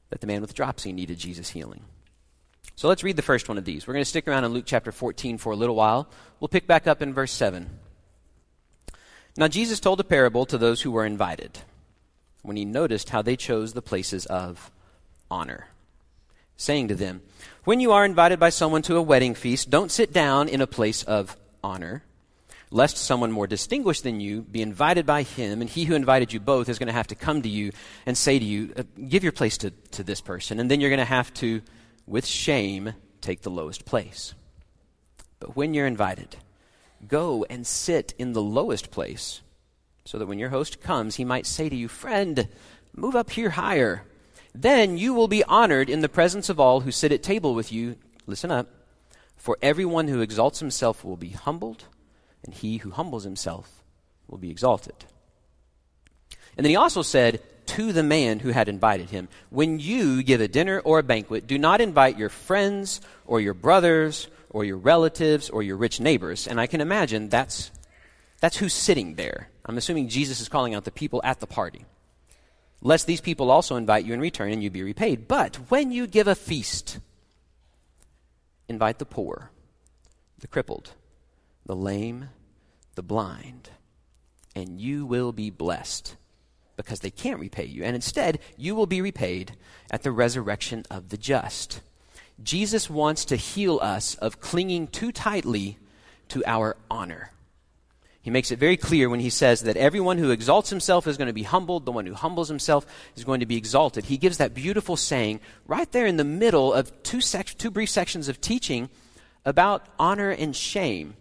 that 0.09 0.21
the 0.21 0.27
man 0.27 0.41
with 0.41 0.53
dropsy 0.53 0.93
needed 0.93 1.17
Jesus' 1.17 1.49
healing. 1.49 1.81
So 2.75 2.87
let's 2.87 3.03
read 3.03 3.15
the 3.15 3.21
first 3.21 3.47
one 3.47 3.57
of 3.57 3.65
these. 3.65 3.87
We're 3.87 3.93
going 3.93 4.03
to 4.03 4.09
stick 4.09 4.27
around 4.27 4.43
in 4.43 4.53
Luke 4.53 4.65
chapter 4.65 4.91
14 4.91 5.37
for 5.37 5.51
a 5.51 5.55
little 5.55 5.75
while. 5.75 6.09
We'll 6.39 6.47
pick 6.47 6.67
back 6.67 6.87
up 6.87 7.01
in 7.01 7.13
verse 7.13 7.31
7. 7.31 7.69
Now, 9.37 9.47
Jesus 9.47 9.79
told 9.79 9.99
a 9.99 10.05
parable 10.05 10.45
to 10.45 10.57
those 10.57 10.81
who 10.81 10.91
were 10.91 11.05
invited 11.05 11.59
when 12.45 12.57
he 12.57 12.65
noticed 12.65 13.09
how 13.09 13.21
they 13.21 13.35
chose 13.35 13.73
the 13.73 13.81
places 13.81 14.25
of 14.25 14.71
honor, 15.29 15.67
saying 16.57 16.87
to 16.89 16.95
them, 16.95 17.21
When 17.63 17.79
you 17.79 17.91
are 17.91 18.05
invited 18.05 18.39
by 18.39 18.49
someone 18.49 18.81
to 18.83 18.97
a 18.97 19.01
wedding 19.01 19.35
feast, 19.35 19.69
don't 19.69 19.91
sit 19.91 20.13
down 20.13 20.47
in 20.47 20.61
a 20.61 20.67
place 20.67 21.03
of 21.03 21.35
honor, 21.63 22.03
lest 22.71 22.97
someone 22.97 23.31
more 23.31 23.47
distinguished 23.47 24.03
than 24.03 24.19
you 24.19 24.41
be 24.41 24.61
invited 24.61 25.05
by 25.05 25.23
him, 25.23 25.61
and 25.61 25.69
he 25.69 25.85
who 25.85 25.95
invited 25.95 26.33
you 26.33 26.39
both 26.39 26.69
is 26.69 26.79
going 26.79 26.87
to 26.87 26.93
have 26.93 27.07
to 27.07 27.15
come 27.15 27.41
to 27.41 27.49
you 27.49 27.71
and 28.05 28.17
say 28.17 28.37
to 28.39 28.45
you, 28.45 28.73
uh, 28.77 28.83
Give 29.07 29.23
your 29.23 29.31
place 29.31 29.57
to, 29.59 29.71
to 29.91 30.03
this 30.03 30.21
person. 30.21 30.59
And 30.59 30.69
then 30.69 30.81
you're 30.81 30.89
going 30.89 30.99
to 30.99 31.05
have 31.05 31.33
to, 31.35 31.61
with 32.05 32.25
shame, 32.25 32.93
take 33.21 33.41
the 33.41 33.51
lowest 33.51 33.85
place. 33.85 34.33
But 35.39 35.55
when 35.55 35.73
you're 35.73 35.87
invited, 35.87 36.35
go 37.07 37.45
and 37.49 37.67
sit 37.67 38.13
in 38.17 38.33
the 38.33 38.41
lowest 38.41 38.91
place 38.91 39.41
so 40.05 40.19
that 40.19 40.27
when 40.27 40.39
your 40.39 40.49
host 40.49 40.81
comes, 40.81 41.15
he 41.15 41.25
might 41.25 41.45
say 41.45 41.67
to 41.67 41.75
you, 41.75 41.87
Friend, 41.87 42.47
move 42.95 43.15
up 43.15 43.31
here 43.31 43.51
higher. 43.51 44.03
Then 44.53 44.97
you 44.97 45.13
will 45.13 45.27
be 45.27 45.43
honored 45.43 45.89
in 45.89 46.01
the 46.01 46.09
presence 46.09 46.47
of 46.49 46.59
all 46.59 46.81
who 46.81 46.91
sit 46.91 47.11
at 47.11 47.23
table 47.23 47.53
with 47.53 47.71
you. 47.71 47.97
Listen 48.25 48.51
up. 48.51 48.69
For 49.35 49.57
everyone 49.61 50.07
who 50.07 50.21
exalts 50.21 50.59
himself 50.59 51.03
will 51.03 51.17
be 51.17 51.29
humbled, 51.29 51.85
and 52.43 52.53
he 52.53 52.77
who 52.77 52.91
humbles 52.91 53.25
himself 53.25 53.83
will 54.27 54.37
be 54.37 54.49
exalted. 54.49 54.95
And 56.57 56.63
then 56.63 56.69
he 56.69 56.77
also 56.77 57.01
said 57.01 57.41
to 57.67 57.91
the 57.91 58.03
man 58.03 58.39
who 58.39 58.49
had 58.49 58.69
invited 58.69 59.09
him, 59.09 59.27
When 59.49 59.79
you 59.79 60.23
give 60.23 60.39
a 60.39 60.47
dinner 60.47 60.79
or 60.79 60.99
a 60.99 61.03
banquet, 61.03 61.47
do 61.47 61.57
not 61.57 61.81
invite 61.81 62.17
your 62.17 62.29
friends 62.29 63.01
or 63.25 63.41
your 63.41 63.53
brothers 63.53 64.27
or 64.49 64.63
your 64.63 64.77
relatives 64.77 65.49
or 65.49 65.63
your 65.63 65.77
rich 65.77 65.99
neighbors. 65.99 66.47
And 66.47 66.61
I 66.61 66.67
can 66.67 66.79
imagine 66.79 67.29
that's, 67.29 67.71
that's 68.39 68.57
who's 68.57 68.73
sitting 68.73 69.15
there. 69.15 69.49
I'm 69.65 69.77
assuming 69.77 70.09
Jesus 70.09 70.39
is 70.39 70.49
calling 70.49 70.75
out 70.75 70.83
the 70.83 70.91
people 70.91 71.21
at 71.23 71.39
the 71.39 71.47
party. 71.47 71.85
Lest 72.81 73.07
these 73.07 73.21
people 73.21 73.49
also 73.49 73.77
invite 73.77 74.05
you 74.05 74.13
in 74.13 74.19
return 74.19 74.51
and 74.51 74.61
you 74.61 74.69
be 74.69 74.83
repaid. 74.83 75.27
But 75.27 75.55
when 75.69 75.91
you 75.91 76.05
give 76.07 76.27
a 76.27 76.35
feast, 76.35 76.99
invite 78.67 78.99
the 78.99 79.05
poor, 79.05 79.49
the 80.39 80.47
crippled, 80.47 80.91
the 81.65 81.75
lame, 81.75 82.29
the 82.95 83.03
blind, 83.03 83.69
and 84.55 84.79
you 84.79 85.05
will 85.05 85.31
be 85.31 85.49
blessed 85.49 86.15
because 86.77 86.99
they 86.99 87.09
can't 87.09 87.39
repay 87.39 87.65
you. 87.65 87.83
And 87.83 87.95
instead, 87.95 88.39
you 88.57 88.75
will 88.75 88.85
be 88.85 89.01
repaid 89.01 89.53
at 89.89 90.03
the 90.03 90.11
resurrection 90.11 90.83
of 90.91 91.09
the 91.09 91.17
just. 91.17 91.81
Jesus 92.43 92.89
wants 92.89 93.25
to 93.25 93.35
heal 93.35 93.79
us 93.81 94.15
of 94.15 94.41
clinging 94.41 94.87
too 94.87 95.11
tightly 95.11 95.77
to 96.29 96.43
our 96.45 96.75
honor. 96.91 97.31
He 98.25 98.31
makes 98.31 98.49
it 98.49 98.57
very 98.57 98.75
clear 98.75 99.07
when 99.07 99.19
he 99.19 99.29
says 99.29 99.61
that 99.61 99.77
everyone 99.77 100.17
who 100.17 100.31
exalts 100.31 100.71
himself 100.71 101.05
is 101.05 101.15
going 101.15 101.27
to 101.27 101.33
be 101.33 101.43
humbled, 101.43 101.85
the 101.85 101.91
one 101.91 102.07
who 102.07 102.15
humbles 102.15 102.47
himself 102.47 102.83
is 103.15 103.23
going 103.23 103.41
to 103.41 103.45
be 103.45 103.55
exalted. 103.55 104.05
He 104.05 104.17
gives 104.17 104.39
that 104.39 104.55
beautiful 104.55 104.97
saying 104.97 105.41
right 105.67 105.91
there 105.91 106.07
in 106.07 106.17
the 106.17 106.23
middle 106.23 106.73
of 106.73 107.03
two, 107.03 107.21
sec- 107.21 107.55
two 107.59 107.69
brief 107.69 107.91
sections 107.91 108.27
of 108.27 108.41
teaching 108.41 108.89
about 109.45 109.85
honor 109.99 110.31
and 110.31 110.55
shame. 110.55 111.13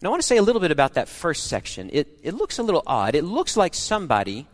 Now, 0.00 0.08
I 0.08 0.10
want 0.12 0.22
to 0.22 0.26
say 0.26 0.38
a 0.38 0.42
little 0.42 0.62
bit 0.62 0.70
about 0.70 0.94
that 0.94 1.06
first 1.06 1.48
section. 1.48 1.90
It, 1.92 2.18
it 2.22 2.32
looks 2.32 2.58
a 2.58 2.62
little 2.62 2.82
odd. 2.86 3.14
It 3.14 3.24
looks 3.24 3.54
like 3.54 3.74
somebody 3.74 4.46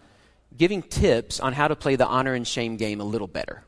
giving 0.56 0.82
tips 0.82 1.38
on 1.38 1.52
how 1.52 1.68
to 1.68 1.76
play 1.76 1.94
the 1.94 2.08
honor 2.08 2.34
and 2.34 2.44
shame 2.44 2.76
game 2.76 3.00
a 3.00 3.04
little 3.04 3.28
better. 3.28 3.62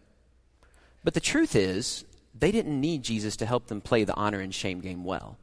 But 1.04 1.14
the 1.14 1.20
truth 1.20 1.54
is, 1.54 2.04
they 2.36 2.50
didn't 2.50 2.80
need 2.80 3.04
Jesus 3.04 3.36
to 3.36 3.46
help 3.46 3.68
them 3.68 3.80
play 3.80 4.02
the 4.02 4.16
honor 4.16 4.40
and 4.40 4.52
shame 4.52 4.80
game 4.80 5.04
well. 5.04 5.38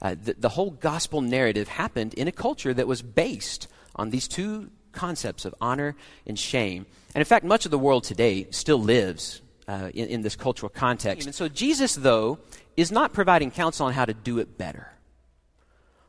Uh, 0.00 0.14
the, 0.22 0.34
the 0.34 0.48
whole 0.50 0.70
gospel 0.70 1.20
narrative 1.20 1.68
happened 1.68 2.14
in 2.14 2.28
a 2.28 2.32
culture 2.32 2.74
that 2.74 2.86
was 2.86 3.02
based 3.02 3.66
on 3.94 4.10
these 4.10 4.28
two 4.28 4.70
concepts 4.92 5.44
of 5.44 5.54
honor 5.60 5.96
and 6.26 6.38
shame. 6.38 6.86
And 7.14 7.20
in 7.20 7.24
fact, 7.24 7.44
much 7.44 7.64
of 7.64 7.70
the 7.70 7.78
world 7.78 8.04
today 8.04 8.46
still 8.50 8.80
lives 8.80 9.40
uh, 9.68 9.90
in, 9.94 10.08
in, 10.08 10.22
this 10.22 10.36
cultural 10.36 10.70
context. 10.70 11.26
And 11.26 11.34
so, 11.34 11.48
Jesus, 11.48 11.94
though, 11.94 12.38
is 12.76 12.92
not 12.92 13.12
providing 13.12 13.50
counsel 13.50 13.86
on 13.86 13.92
how 13.92 14.04
to 14.04 14.14
do 14.14 14.38
it 14.38 14.58
better. 14.58 14.92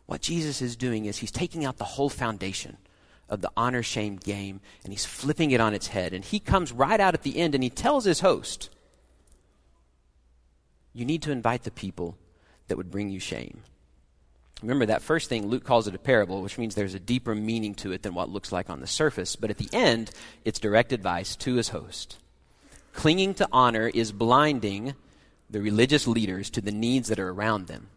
What 0.06 0.22
Jesus 0.22 0.62
is 0.62 0.76
doing 0.76 1.06
is 1.06 1.18
he's 1.18 1.32
taking 1.32 1.66
out 1.66 1.78
the 1.78 1.84
whole 1.84 2.10
foundation 2.10 2.78
of 3.30 3.42
the 3.42 3.52
honor 3.58 3.84
shame 3.84 4.16
game 4.16 4.62
and 4.84 4.94
he's 4.94 5.06
flipping 5.06 5.52
it 5.52 5.60
on 5.60 5.74
its 5.74 5.88
head. 5.88 6.14
And 6.14 6.24
he 6.24 6.40
comes 6.40 6.72
right 6.72 7.00
out 7.00 7.14
at 7.14 7.24
the 7.24 7.38
end 7.38 7.56
and 7.56 7.64
he 7.64 7.70
tells 7.70 8.06
his 8.06 8.22
host, 8.22 8.70
You 10.94 11.06
need 11.06 11.22
to 11.24 11.32
invite 11.32 11.64
the 11.64 11.72
people 11.72 12.18
that 12.68 12.78
would 12.78 12.92
bring 12.92 13.10
you 13.10 13.20
shame. 13.20 13.62
Remember 14.62 14.88
that 14.88 15.04
first 15.04 15.30
thing, 15.30 15.48
Luke 15.48 15.64
calls 15.64 15.88
it 15.88 15.94
a 15.94 16.00
parable, 16.00 16.42
which 16.42 16.58
means 16.58 16.74
there's 16.74 16.96
a 16.96 17.00
deeper 17.00 17.36
meaning 17.36 17.76
to 17.76 17.92
it 17.92 18.02
than 18.02 18.16
what 18.16 18.30
looks 18.30 18.52
like 18.52 18.70
on 18.70 18.80
the 18.80 18.88
surface. 18.88 19.36
But 19.36 19.52
at 19.52 19.58
the 19.58 19.70
end, 19.72 20.12
it's 20.46 20.60
direct 20.60 20.92
advice 20.92 21.36
to 21.38 21.56
his 21.56 21.70
host. 21.70 22.18
Clinging 22.94 23.36
to 23.36 23.48
honor 23.52 23.88
is 23.88 24.12
blinding 24.12 24.96
the 25.50 25.62
religious 25.62 26.08
leaders 26.08 26.50
to 26.50 26.62
the 26.62 26.72
needs 26.72 27.10
that 27.10 27.20
are 27.20 27.30
around 27.30 27.68
them. 27.68 27.90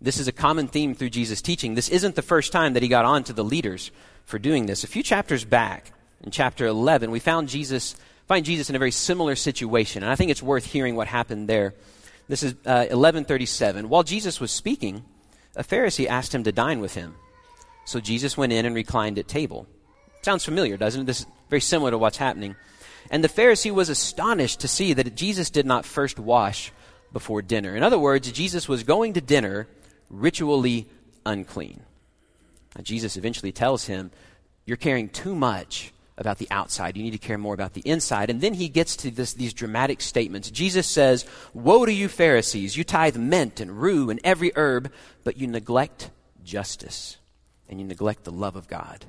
This 0.00 0.18
is 0.18 0.28
a 0.28 0.32
common 0.32 0.68
theme 0.68 0.94
through 0.94 1.10
Jesus' 1.10 1.42
teaching. 1.42 1.74
This 1.74 1.88
isn't 1.88 2.14
the 2.14 2.22
first 2.22 2.52
time 2.52 2.74
that 2.74 2.82
he 2.82 2.88
got 2.88 3.04
on 3.04 3.24
to 3.24 3.32
the 3.32 3.44
leaders 3.44 3.90
for 4.24 4.38
doing 4.38 4.66
this. 4.66 4.84
A 4.84 4.88
few 4.88 5.02
chapters 5.02 5.44
back, 5.44 5.92
in 6.22 6.30
chapter 6.30 6.66
11, 6.66 7.10
we 7.10 7.18
found 7.18 7.48
Jesus, 7.48 7.96
find 8.26 8.44
Jesus 8.44 8.70
in 8.70 8.76
a 8.76 8.78
very 8.78 8.90
similar 8.92 9.34
situation, 9.34 10.02
and 10.02 10.10
I 10.10 10.16
think 10.16 10.30
it's 10.30 10.42
worth 10.42 10.64
hearing 10.64 10.94
what 10.94 11.08
happened 11.08 11.48
there. 11.48 11.74
This 12.28 12.42
is 12.42 12.52
uh, 12.64 12.86
1137. 12.90 13.88
While 13.88 14.04
Jesus 14.04 14.40
was 14.40 14.52
speaking, 14.52 15.04
a 15.56 15.64
Pharisee 15.64 16.06
asked 16.06 16.34
him 16.34 16.44
to 16.44 16.52
dine 16.52 16.80
with 16.80 16.94
him. 16.94 17.14
So 17.84 18.00
Jesus 18.00 18.36
went 18.36 18.52
in 18.52 18.64
and 18.64 18.74
reclined 18.74 19.18
at 19.18 19.28
table. 19.28 19.66
Sounds 20.22 20.44
familiar, 20.44 20.76
doesn't 20.76 21.02
it? 21.02 21.06
This 21.06 21.20
is 21.20 21.26
very 21.50 21.60
similar 21.60 21.90
to 21.90 21.98
what's 21.98 22.16
happening. 22.16 22.56
And 23.10 23.22
the 23.22 23.28
Pharisee 23.28 23.72
was 23.72 23.88
astonished 23.88 24.60
to 24.60 24.68
see 24.68 24.92
that 24.92 25.16
Jesus 25.16 25.50
did 25.50 25.66
not 25.66 25.84
first 25.84 26.18
wash 26.18 26.72
before 27.12 27.42
dinner. 27.42 27.76
In 27.76 27.82
other 27.82 27.98
words, 27.98 28.30
Jesus 28.30 28.68
was 28.68 28.84
going 28.84 29.14
to 29.14 29.20
dinner 29.20 29.66
ritually 30.08 30.86
unclean. 31.26 31.82
Now, 32.76 32.82
Jesus 32.82 33.16
eventually 33.16 33.52
tells 33.52 33.84
him, 33.86 34.10
You're 34.64 34.76
caring 34.76 35.08
too 35.08 35.34
much 35.34 35.92
about 36.22 36.38
the 36.38 36.48
outside. 36.50 36.96
You 36.96 37.02
need 37.02 37.10
to 37.10 37.18
care 37.18 37.36
more 37.36 37.52
about 37.52 37.74
the 37.74 37.82
inside. 37.82 38.30
And 38.30 38.40
then 38.40 38.54
he 38.54 38.70
gets 38.70 38.96
to 38.96 39.10
this, 39.10 39.34
these 39.34 39.52
dramatic 39.52 40.00
statements. 40.00 40.50
Jesus 40.50 40.86
says, 40.86 41.26
Woe 41.52 41.84
to 41.84 41.92
you, 41.92 42.08
Pharisees! 42.08 42.76
You 42.76 42.84
tithe 42.84 43.16
mint 43.16 43.60
and 43.60 43.82
rue 43.82 44.08
and 44.08 44.18
every 44.24 44.50
herb, 44.56 44.90
but 45.24 45.36
you 45.36 45.46
neglect 45.46 46.10
justice 46.42 47.18
and 47.68 47.78
you 47.78 47.86
neglect 47.86 48.24
the 48.24 48.32
love 48.32 48.56
of 48.56 48.68
God. 48.68 49.04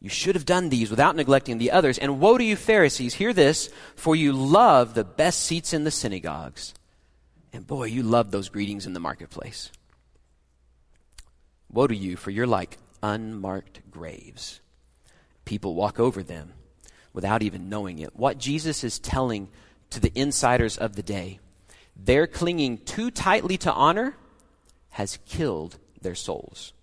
You 0.00 0.08
should 0.08 0.34
have 0.34 0.44
done 0.44 0.68
these 0.68 0.90
without 0.90 1.16
neglecting 1.16 1.58
the 1.58 1.70
others. 1.70 1.98
And 1.98 2.20
woe 2.20 2.38
to 2.38 2.44
you, 2.44 2.56
Pharisees! 2.56 3.14
Hear 3.14 3.32
this, 3.32 3.70
for 3.94 4.16
you 4.16 4.32
love 4.32 4.94
the 4.94 5.04
best 5.04 5.44
seats 5.44 5.72
in 5.72 5.84
the 5.84 5.90
synagogues. 5.90 6.74
And 7.52 7.66
boy, 7.66 7.84
you 7.84 8.02
love 8.02 8.30
those 8.30 8.48
greetings 8.48 8.86
in 8.86 8.92
the 8.92 9.00
marketplace. 9.00 9.70
Woe 11.70 11.86
to 11.86 11.94
you, 11.94 12.16
for 12.16 12.30
you're 12.30 12.46
like 12.46 12.78
unmarked 13.02 13.90
graves 13.90 14.60
people 15.48 15.74
walk 15.74 15.98
over 15.98 16.22
them 16.22 16.52
without 17.14 17.42
even 17.42 17.70
knowing 17.70 17.98
it. 17.98 18.14
What 18.14 18.36
Jesus 18.36 18.84
is 18.84 18.98
telling 18.98 19.48
to 19.88 19.98
the 19.98 20.12
insiders 20.14 20.76
of 20.76 20.94
the 20.94 21.02
day, 21.02 21.40
their 21.96 22.26
clinging 22.26 22.76
too 22.76 23.10
tightly 23.10 23.56
to 23.56 23.72
honor 23.72 24.14
has 24.90 25.18
killed 25.24 25.78
their 26.02 26.14
souls. 26.14 26.74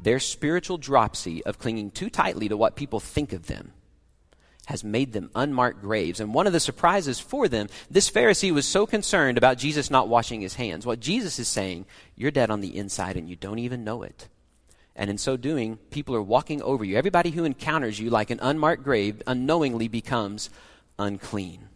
Their 0.00 0.20
spiritual 0.20 0.78
dropsy 0.78 1.44
of 1.44 1.58
clinging 1.58 1.90
too 1.90 2.08
tightly 2.08 2.48
to 2.48 2.56
what 2.56 2.76
people 2.76 3.00
think 3.00 3.32
of 3.32 3.48
them 3.48 3.72
has 4.66 4.84
made 4.84 5.12
them 5.12 5.30
unmarked 5.34 5.80
graves. 5.80 6.20
And 6.20 6.32
one 6.32 6.46
of 6.46 6.52
the 6.52 6.60
surprises 6.60 7.18
for 7.18 7.48
them, 7.48 7.68
this 7.90 8.08
Pharisee 8.08 8.54
was 8.54 8.66
so 8.66 8.86
concerned 8.86 9.38
about 9.38 9.58
Jesus 9.58 9.90
not 9.90 10.08
washing 10.08 10.40
his 10.40 10.54
hands. 10.54 10.86
What 10.86 11.00
Jesus 11.00 11.40
is 11.40 11.48
saying, 11.48 11.84
you're 12.14 12.30
dead 12.30 12.48
on 12.48 12.60
the 12.60 12.76
inside 12.76 13.16
and 13.16 13.28
you 13.28 13.34
don't 13.34 13.58
even 13.58 13.82
know 13.82 14.04
it. 14.04 14.28
And 14.98 15.08
in 15.08 15.16
so 15.16 15.36
doing, 15.36 15.78
people 15.90 16.16
are 16.16 16.22
walking 16.22 16.60
over 16.60 16.84
you. 16.84 16.96
Everybody 16.96 17.30
who 17.30 17.44
encounters 17.44 18.00
you 18.00 18.10
like 18.10 18.30
an 18.30 18.40
unmarked 18.42 18.82
grave 18.82 19.22
unknowingly 19.28 19.86
becomes 19.86 20.50
unclean. 20.98 21.68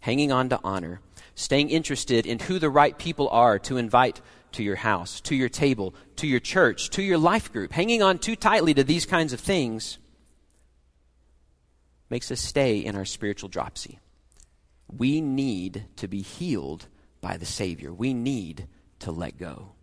Hanging 0.00 0.32
on 0.32 0.48
to 0.48 0.60
honor, 0.64 1.02
staying 1.34 1.68
interested 1.68 2.24
in 2.24 2.38
who 2.38 2.58
the 2.58 2.70
right 2.70 2.96
people 2.96 3.28
are 3.28 3.58
to 3.58 3.76
invite 3.76 4.22
to 4.52 4.62
your 4.62 4.76
house, 4.76 5.20
to 5.20 5.34
your 5.34 5.50
table, 5.50 5.94
to 6.16 6.26
your 6.26 6.40
church, 6.40 6.88
to 6.90 7.02
your 7.02 7.18
life 7.18 7.52
group, 7.52 7.72
hanging 7.72 8.02
on 8.02 8.18
too 8.18 8.36
tightly 8.36 8.72
to 8.72 8.82
these 8.82 9.04
kinds 9.04 9.34
of 9.34 9.40
things 9.40 9.98
makes 12.08 12.30
us 12.30 12.40
stay 12.40 12.78
in 12.78 12.96
our 12.96 13.04
spiritual 13.04 13.50
dropsy. 13.50 13.98
We 14.90 15.20
need 15.20 15.84
to 15.96 16.08
be 16.08 16.22
healed 16.22 16.86
by 17.20 17.36
the 17.36 17.46
Savior. 17.46 17.92
We 17.92 18.14
need 18.14 18.66
to 19.00 19.12
let 19.12 19.36
go. 19.36 19.73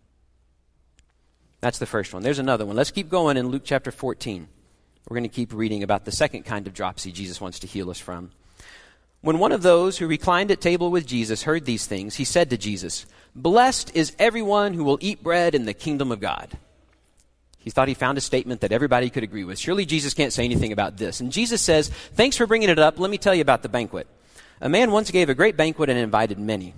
That's 1.62 1.78
the 1.78 1.86
first 1.86 2.12
one. 2.12 2.24
There's 2.24 2.40
another 2.40 2.66
one. 2.66 2.74
Let's 2.74 2.90
keep 2.90 3.08
going 3.08 3.36
in 3.36 3.46
Luke 3.46 3.62
chapter 3.64 3.92
14. 3.92 4.48
We're 5.08 5.14
going 5.14 5.22
to 5.22 5.34
keep 5.34 5.54
reading 5.54 5.84
about 5.84 6.04
the 6.04 6.10
second 6.10 6.42
kind 6.42 6.66
of 6.66 6.74
dropsy 6.74 7.12
Jesus 7.12 7.40
wants 7.40 7.60
to 7.60 7.68
heal 7.68 7.88
us 7.88 8.00
from. 8.00 8.32
When 9.20 9.38
one 9.38 9.52
of 9.52 9.62
those 9.62 9.96
who 9.96 10.08
reclined 10.08 10.50
at 10.50 10.60
table 10.60 10.90
with 10.90 11.06
Jesus 11.06 11.44
heard 11.44 11.64
these 11.64 11.86
things, 11.86 12.16
he 12.16 12.24
said 12.24 12.50
to 12.50 12.58
Jesus, 12.58 13.06
Blessed 13.36 13.94
is 13.94 14.16
everyone 14.18 14.74
who 14.74 14.82
will 14.82 14.98
eat 15.00 15.22
bread 15.22 15.54
in 15.54 15.64
the 15.64 15.72
kingdom 15.72 16.10
of 16.10 16.18
God. 16.18 16.58
He 17.58 17.70
thought 17.70 17.86
he 17.86 17.94
found 17.94 18.18
a 18.18 18.20
statement 18.20 18.62
that 18.62 18.72
everybody 18.72 19.08
could 19.08 19.22
agree 19.22 19.44
with. 19.44 19.60
Surely 19.60 19.86
Jesus 19.86 20.14
can't 20.14 20.32
say 20.32 20.44
anything 20.44 20.72
about 20.72 20.96
this. 20.96 21.20
And 21.20 21.30
Jesus 21.30 21.62
says, 21.62 21.90
Thanks 22.14 22.36
for 22.36 22.48
bringing 22.48 22.70
it 22.70 22.80
up. 22.80 22.98
Let 22.98 23.08
me 23.08 23.18
tell 23.18 23.36
you 23.36 23.42
about 23.42 23.62
the 23.62 23.68
banquet. 23.68 24.08
A 24.60 24.68
man 24.68 24.90
once 24.90 25.12
gave 25.12 25.28
a 25.28 25.34
great 25.34 25.56
banquet 25.56 25.90
and 25.90 25.98
invited 25.98 26.40
many. 26.40 26.74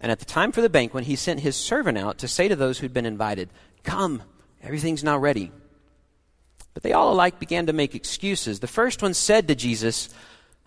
And 0.00 0.10
at 0.10 0.18
the 0.18 0.24
time 0.24 0.50
for 0.50 0.60
the 0.60 0.68
banquet, 0.68 1.04
he 1.04 1.16
sent 1.16 1.40
his 1.40 1.56
servant 1.56 1.98
out 1.98 2.18
to 2.18 2.28
say 2.28 2.48
to 2.48 2.56
those 2.56 2.78
who'd 2.78 2.92
been 2.92 3.06
invited, 3.06 3.48
Come, 3.84 4.22
everything's 4.62 5.04
now 5.04 5.18
ready. 5.18 5.52
But 6.74 6.82
they 6.82 6.92
all 6.92 7.12
alike 7.12 7.38
began 7.38 7.66
to 7.66 7.72
make 7.72 7.94
excuses. 7.94 8.60
The 8.60 8.66
first 8.66 9.02
one 9.02 9.14
said 9.14 9.48
to 9.48 9.54
Jesus, 9.54 10.08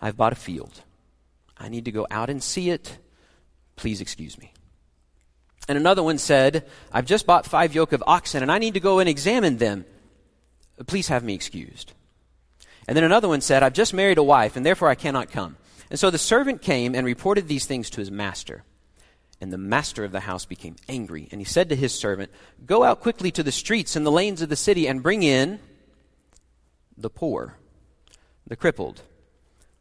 I've 0.00 0.16
bought 0.16 0.32
a 0.32 0.36
field. 0.36 0.82
I 1.56 1.68
need 1.68 1.84
to 1.86 1.92
go 1.92 2.06
out 2.10 2.28
and 2.28 2.42
see 2.42 2.70
it. 2.70 2.98
Please 3.76 4.00
excuse 4.00 4.38
me. 4.38 4.52
And 5.68 5.78
another 5.78 6.02
one 6.02 6.18
said, 6.18 6.66
I've 6.92 7.06
just 7.06 7.24
bought 7.24 7.46
five 7.46 7.74
yoke 7.74 7.92
of 7.92 8.02
oxen 8.06 8.42
and 8.42 8.50
I 8.50 8.58
need 8.58 8.74
to 8.74 8.80
go 8.80 8.98
and 8.98 9.08
examine 9.08 9.58
them. 9.58 9.84
Please 10.86 11.08
have 11.08 11.22
me 11.22 11.34
excused. 11.34 11.92
And 12.88 12.96
then 12.96 13.04
another 13.04 13.28
one 13.28 13.40
said, 13.40 13.62
I've 13.62 13.72
just 13.72 13.94
married 13.94 14.18
a 14.18 14.22
wife 14.22 14.56
and 14.56 14.66
therefore 14.66 14.88
I 14.88 14.96
cannot 14.96 15.30
come. 15.30 15.56
And 15.88 16.00
so 16.00 16.10
the 16.10 16.18
servant 16.18 16.62
came 16.62 16.94
and 16.94 17.06
reported 17.06 17.46
these 17.46 17.64
things 17.64 17.90
to 17.90 18.00
his 18.00 18.10
master. 18.10 18.64
And 19.42 19.52
the 19.52 19.58
master 19.58 20.04
of 20.04 20.12
the 20.12 20.20
house 20.20 20.44
became 20.44 20.76
angry, 20.88 21.28
and 21.32 21.40
he 21.40 21.44
said 21.44 21.68
to 21.68 21.74
his 21.74 21.92
servant, 21.92 22.30
Go 22.64 22.84
out 22.84 23.00
quickly 23.00 23.32
to 23.32 23.42
the 23.42 23.50
streets 23.50 23.96
and 23.96 24.06
the 24.06 24.12
lanes 24.12 24.40
of 24.40 24.48
the 24.48 24.54
city 24.54 24.86
and 24.86 25.02
bring 25.02 25.24
in 25.24 25.58
the 26.96 27.10
poor, 27.10 27.56
the 28.46 28.54
crippled, 28.54 29.02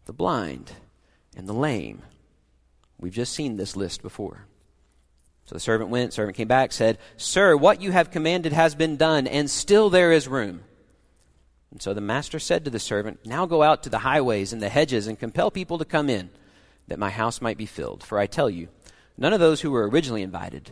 the 0.06 0.14
blind, 0.14 0.72
and 1.38 1.48
the 1.48 1.54
lame. 1.54 2.02
We've 3.00 3.14
just 3.14 3.34
seen 3.34 3.56
this 3.56 3.76
list 3.76 4.02
before. 4.02 4.48
So 5.46 5.54
the 5.54 5.60
servant 5.60 5.92
went, 5.92 6.14
servant 6.14 6.38
came 6.38 6.48
back, 6.48 6.72
said, 6.72 6.98
Sir, 7.16 7.56
what 7.56 7.84
you 7.84 7.92
have 7.92 8.10
commanded 8.10 8.54
has 8.54 8.74
been 8.74 8.98
done, 8.98 9.28
and 9.28 9.48
still 9.48 9.92
there 9.92 10.12
is 10.12 10.28
room. 10.28 10.62
And 11.70 11.80
so 11.84 11.94
the 11.94 12.02
master 12.02 12.40
said 12.40 12.66
to 12.66 12.72
the 12.72 12.80
servant, 12.80 13.28
Now 13.28 13.46
go 13.46 13.62
out 13.62 13.84
to 13.84 13.92
the 13.92 14.00
highways 14.00 14.54
and 14.54 14.62
the 14.62 14.70
hedges 14.70 15.06
and 15.06 15.20
compel 15.20 15.52
people 15.52 15.78
to 15.78 15.86
come 15.86 16.10
in, 16.10 16.32
that 16.88 16.98
my 16.98 17.12
house 17.12 17.42
might 17.42 17.60
be 17.60 17.68
filled. 17.68 18.04
For 18.04 18.18
I 18.18 18.26
tell 18.26 18.50
you, 18.50 18.68
none 19.18 19.34
of 19.34 19.40
those 19.40 19.62
who 19.62 19.72
were 19.72 19.88
originally 19.88 20.24
invited 20.24 20.72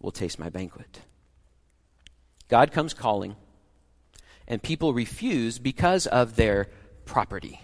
will 0.00 0.12
taste 0.12 0.38
my 0.38 0.48
banquet. 0.48 1.00
God 2.48 2.72
comes 2.72 2.94
calling, 2.94 3.36
and 4.46 4.62
people 4.62 4.92
refuse 4.92 5.58
because 5.58 6.06
of 6.06 6.36
their 6.36 6.68
property, 7.04 7.60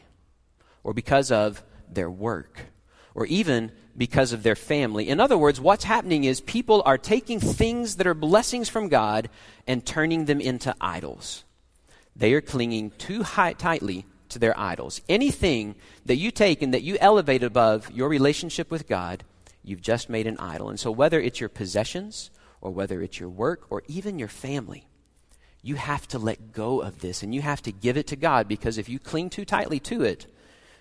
or 0.82 0.94
because 0.94 1.30
of 1.30 1.62
their 1.88 2.10
work, 2.10 2.66
or 3.14 3.26
even 3.26 3.72
because 3.96 4.32
of 4.32 4.42
their 4.42 4.56
family. 4.56 5.08
In 5.08 5.20
other 5.20 5.36
words, 5.36 5.60
what's 5.60 5.84
happening 5.84 6.24
is 6.24 6.40
people 6.40 6.82
are 6.86 6.96
taking 6.96 7.40
things 7.40 7.96
that 7.96 8.06
are 8.06 8.14
blessings 8.14 8.68
from 8.68 8.88
God 8.88 9.28
and 9.66 9.84
turning 9.84 10.24
them 10.24 10.40
into 10.40 10.74
idols. 10.80 11.44
They 12.16 12.32
are 12.32 12.40
clinging 12.40 12.92
too 12.92 13.22
high, 13.22 13.52
tightly 13.52 14.06
to 14.30 14.38
their 14.38 14.58
idols. 14.58 15.00
Anything 15.08 15.74
that 16.06 16.16
you 16.16 16.30
take 16.30 16.62
and 16.62 16.72
that 16.72 16.82
you 16.82 16.96
elevate 17.00 17.42
above 17.42 17.90
your 17.90 18.08
relationship 18.08 18.70
with 18.70 18.88
God, 18.88 19.24
you've 19.70 19.80
just 19.80 20.08
made 20.08 20.26
an 20.26 20.38
idol. 20.38 20.68
And 20.68 20.78
so, 20.78 20.90
whether 20.90 21.20
it's 21.20 21.40
your 21.40 21.48
possessions, 21.48 22.30
or 22.60 22.70
whether 22.70 23.00
it's 23.00 23.20
your 23.20 23.28
work, 23.28 23.66
or 23.70 23.82
even 23.86 24.18
your 24.18 24.28
family, 24.28 24.86
you 25.62 25.76
have 25.76 26.06
to 26.08 26.18
let 26.18 26.52
go 26.52 26.80
of 26.80 27.00
this 27.00 27.22
and 27.22 27.34
you 27.34 27.42
have 27.42 27.62
to 27.62 27.72
give 27.72 27.96
it 27.96 28.06
to 28.08 28.16
God 28.16 28.48
because 28.48 28.78
if 28.78 28.88
you 28.88 28.98
cling 28.98 29.28
too 29.28 29.44
tightly 29.44 29.78
to 29.80 30.02
it, 30.02 30.26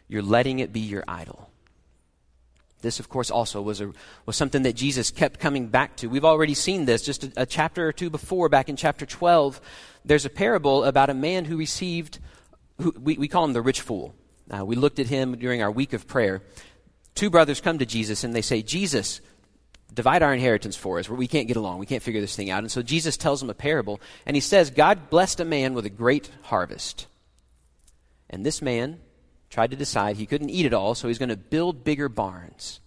you're 0.07 0.21
letting 0.21 0.59
it 0.59 0.71
be 0.71 0.79
your 0.79 1.03
idol. 1.07 1.49
This, 2.81 3.01
of 3.01 3.09
course, 3.09 3.29
also 3.29 3.61
was, 3.61 3.81
a, 3.81 3.91
was 4.25 4.37
something 4.37 4.63
that 4.63 4.73
Jesus 4.73 5.11
kept 5.11 5.39
coming 5.39 5.67
back 5.67 5.97
to. 5.97 6.07
We've 6.07 6.23
already 6.23 6.53
seen 6.53 6.85
this 6.85 7.01
just 7.01 7.25
a, 7.25 7.31
a 7.37 7.45
chapter 7.45 7.87
or 7.87 7.91
two 7.91 8.09
before, 8.09 8.47
back 8.47 8.69
in 8.69 8.77
chapter 8.77 9.05
12. 9.05 9.59
There's 10.05 10.25
a 10.25 10.29
parable 10.29 10.85
about 10.85 11.09
a 11.09 11.13
man 11.13 11.43
who 11.43 11.57
received 11.57 12.19
who, 12.81 12.93
we, 12.97 13.17
we 13.17 13.27
call 13.27 13.43
him 13.43 13.51
the 13.51 13.61
rich 13.61 13.81
fool. 13.81 14.15
Uh, 14.49 14.63
we 14.63 14.77
looked 14.77 14.99
at 14.99 15.07
him 15.07 15.37
during 15.37 15.61
our 15.61 15.69
week 15.69 15.91
of 15.91 16.07
prayer. 16.07 16.41
Two 17.15 17.29
brothers 17.29 17.61
come 17.61 17.79
to 17.79 17.85
Jesus 17.85 18.23
and 18.23 18.33
they 18.33 18.41
say, 18.41 18.61
Jesus, 18.61 19.21
divide 19.93 20.23
our 20.23 20.33
inheritance 20.33 20.75
for 20.75 20.99
us. 20.99 21.09
We 21.09 21.27
can't 21.27 21.47
get 21.47 21.57
along. 21.57 21.79
We 21.79 21.85
can't 21.85 22.03
figure 22.03 22.21
this 22.21 22.35
thing 22.35 22.49
out. 22.49 22.63
And 22.63 22.71
so 22.71 22.81
Jesus 22.81 23.17
tells 23.17 23.39
them 23.39 23.49
a 23.49 23.55
parable, 23.55 23.99
and 24.25 24.35
he 24.35 24.41
says, 24.41 24.69
God 24.69 25.09
blessed 25.09 25.39
a 25.39 25.45
man 25.45 25.73
with 25.73 25.85
a 25.85 25.89
great 25.89 26.29
harvest. 26.43 27.07
And 28.29 28.45
this 28.45 28.61
man 28.61 28.99
tried 29.49 29.71
to 29.71 29.77
decide 29.77 30.15
he 30.15 30.27
couldn't 30.27 30.51
eat 30.51 30.65
it 30.65 30.73
all, 30.73 30.93
so 30.95 31.07
he's 31.07 31.17
going 31.17 31.29
to 31.29 31.37
build 31.37 31.83
bigger 31.83 32.07
barns. 32.07 32.79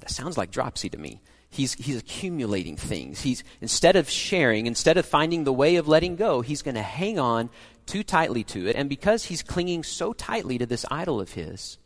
That 0.00 0.10
sounds 0.10 0.36
like 0.36 0.50
dropsy 0.50 0.90
to 0.90 0.98
me. 0.98 1.22
He's, 1.48 1.74
he's 1.74 1.98
accumulating 1.98 2.76
things. 2.76 3.20
He's, 3.20 3.44
instead 3.60 3.94
of 3.94 4.10
sharing, 4.10 4.66
instead 4.66 4.96
of 4.96 5.06
finding 5.06 5.44
the 5.44 5.52
way 5.52 5.76
of 5.76 5.86
letting 5.86 6.16
go, 6.16 6.40
he's 6.40 6.62
going 6.62 6.74
to 6.74 6.82
hang 6.82 7.20
on 7.20 7.48
too 7.86 8.02
tightly 8.02 8.42
to 8.42 8.66
it. 8.66 8.74
And 8.74 8.88
because 8.88 9.24
he's 9.26 9.44
clinging 9.44 9.84
so 9.84 10.12
tightly 10.12 10.58
to 10.58 10.66
this 10.66 10.84
idol 10.90 11.20
of 11.20 11.34
his, 11.34 11.78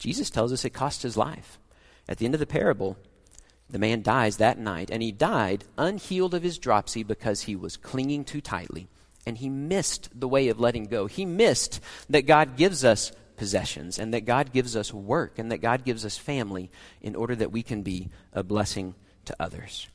Jesus 0.00 0.30
tells 0.30 0.52
us 0.52 0.64
it 0.64 0.70
cost 0.70 1.02
his 1.02 1.16
life. 1.16 1.60
At 2.08 2.18
the 2.18 2.24
end 2.24 2.34
of 2.34 2.40
the 2.40 2.46
parable, 2.46 2.96
the 3.68 3.78
man 3.78 4.02
dies 4.02 4.38
that 4.38 4.58
night, 4.58 4.90
and 4.90 5.02
he 5.02 5.12
died 5.12 5.64
unhealed 5.78 6.34
of 6.34 6.42
his 6.42 6.58
dropsy 6.58 7.04
because 7.04 7.42
he 7.42 7.54
was 7.54 7.76
clinging 7.76 8.24
too 8.24 8.40
tightly. 8.40 8.88
And 9.26 9.38
he 9.38 9.48
missed 9.48 10.08
the 10.18 10.26
way 10.26 10.48
of 10.48 10.58
letting 10.58 10.86
go. 10.86 11.06
He 11.06 11.24
missed 11.24 11.80
that 12.08 12.22
God 12.22 12.56
gives 12.56 12.84
us 12.84 13.12
possessions, 13.36 13.98
and 13.98 14.12
that 14.12 14.24
God 14.24 14.52
gives 14.52 14.74
us 14.74 14.92
work, 14.92 15.38
and 15.38 15.52
that 15.52 15.58
God 15.58 15.84
gives 15.84 16.04
us 16.04 16.16
family 16.16 16.70
in 17.00 17.14
order 17.14 17.36
that 17.36 17.52
we 17.52 17.62
can 17.62 17.82
be 17.82 18.08
a 18.32 18.42
blessing 18.42 18.94
to 19.26 19.36
others. 19.38 19.88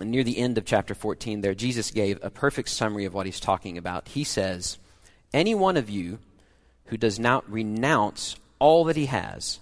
And 0.00 0.10
near 0.10 0.24
the 0.24 0.38
end 0.38 0.56
of 0.56 0.64
chapter 0.64 0.94
14, 0.94 1.42
there, 1.42 1.54
Jesus 1.54 1.90
gave 1.90 2.18
a 2.22 2.30
perfect 2.30 2.70
summary 2.70 3.04
of 3.04 3.12
what 3.12 3.26
he's 3.26 3.40
talking 3.40 3.76
about. 3.76 4.08
He 4.08 4.24
says, 4.24 4.78
Any 5.32 5.54
one 5.54 5.76
of 5.76 5.90
you 5.90 6.18
who 6.86 6.96
does 6.96 7.18
not 7.18 7.50
renounce 7.50 8.36
all 8.60 8.84
that 8.84 8.96
he 8.96 9.06
has 9.06 9.58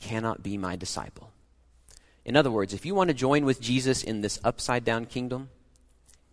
cannot 0.00 0.42
be 0.42 0.58
my 0.58 0.74
disciple. 0.74 1.30
In 2.24 2.34
other 2.34 2.50
words, 2.50 2.74
if 2.74 2.84
you 2.84 2.94
want 2.94 3.08
to 3.08 3.14
join 3.14 3.44
with 3.44 3.60
Jesus 3.60 4.02
in 4.02 4.20
this 4.20 4.40
upside 4.42 4.84
down 4.84 5.06
kingdom, 5.06 5.48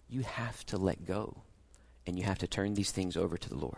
you 0.10 0.22
have 0.22 0.66
to 0.66 0.78
let 0.78 1.06
go 1.06 1.38
and 2.08 2.18
you 2.18 2.26
have 2.26 2.40
to 2.40 2.48
turn 2.48 2.74
these 2.74 2.92
things 2.92 3.16
over 3.16 3.38
to 3.38 3.50
the 3.50 3.56
Lord. 3.56 3.78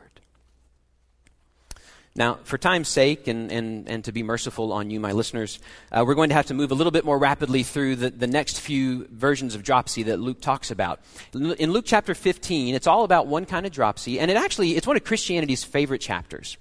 Now, 2.18 2.40
for 2.44 2.58
time's 2.58 2.88
sake 2.88 3.28
and, 3.28 3.52
and, 3.52 3.90
and 3.90 4.06
to 4.06 4.14
be 4.14 4.24
merciful 4.24 4.72
on 4.72 4.90
you, 4.90 5.02
my 5.02 5.12
listeners, 5.12 5.60
uh, 5.92 6.06
we're 6.08 6.16
going 6.16 6.30
to 6.30 6.36
have 6.36 6.46
to 6.46 6.54
move 6.54 6.72
a 6.72 6.76
little 6.76 6.92
bit 6.92 7.04
more 7.04 7.20
rapidly 7.20 7.64
through 7.64 7.98
the, 7.98 8.10
the 8.10 8.28
next 8.28 8.62
few 8.62 9.06
versions 9.12 9.54
of 9.54 9.64
dropsy 9.64 10.04
that 10.04 10.22
Luke 10.22 10.40
talks 10.40 10.72
about. 10.72 11.02
In 11.34 11.74
Luke 11.74 11.84
chapter 11.86 12.16
15, 12.16 12.74
it's 12.74 12.88
all 12.88 13.04
about 13.04 13.28
one 13.28 13.46
kind 13.46 13.66
of 13.66 13.74
dropsy, 13.74 14.18
and 14.18 14.32
it 14.32 14.38
actually, 14.38 14.78
it's 14.78 14.88
one 14.88 14.96
of 14.96 15.04
Christianity's 15.04 15.66
favorite 15.66 16.00
chapters. 16.00 16.56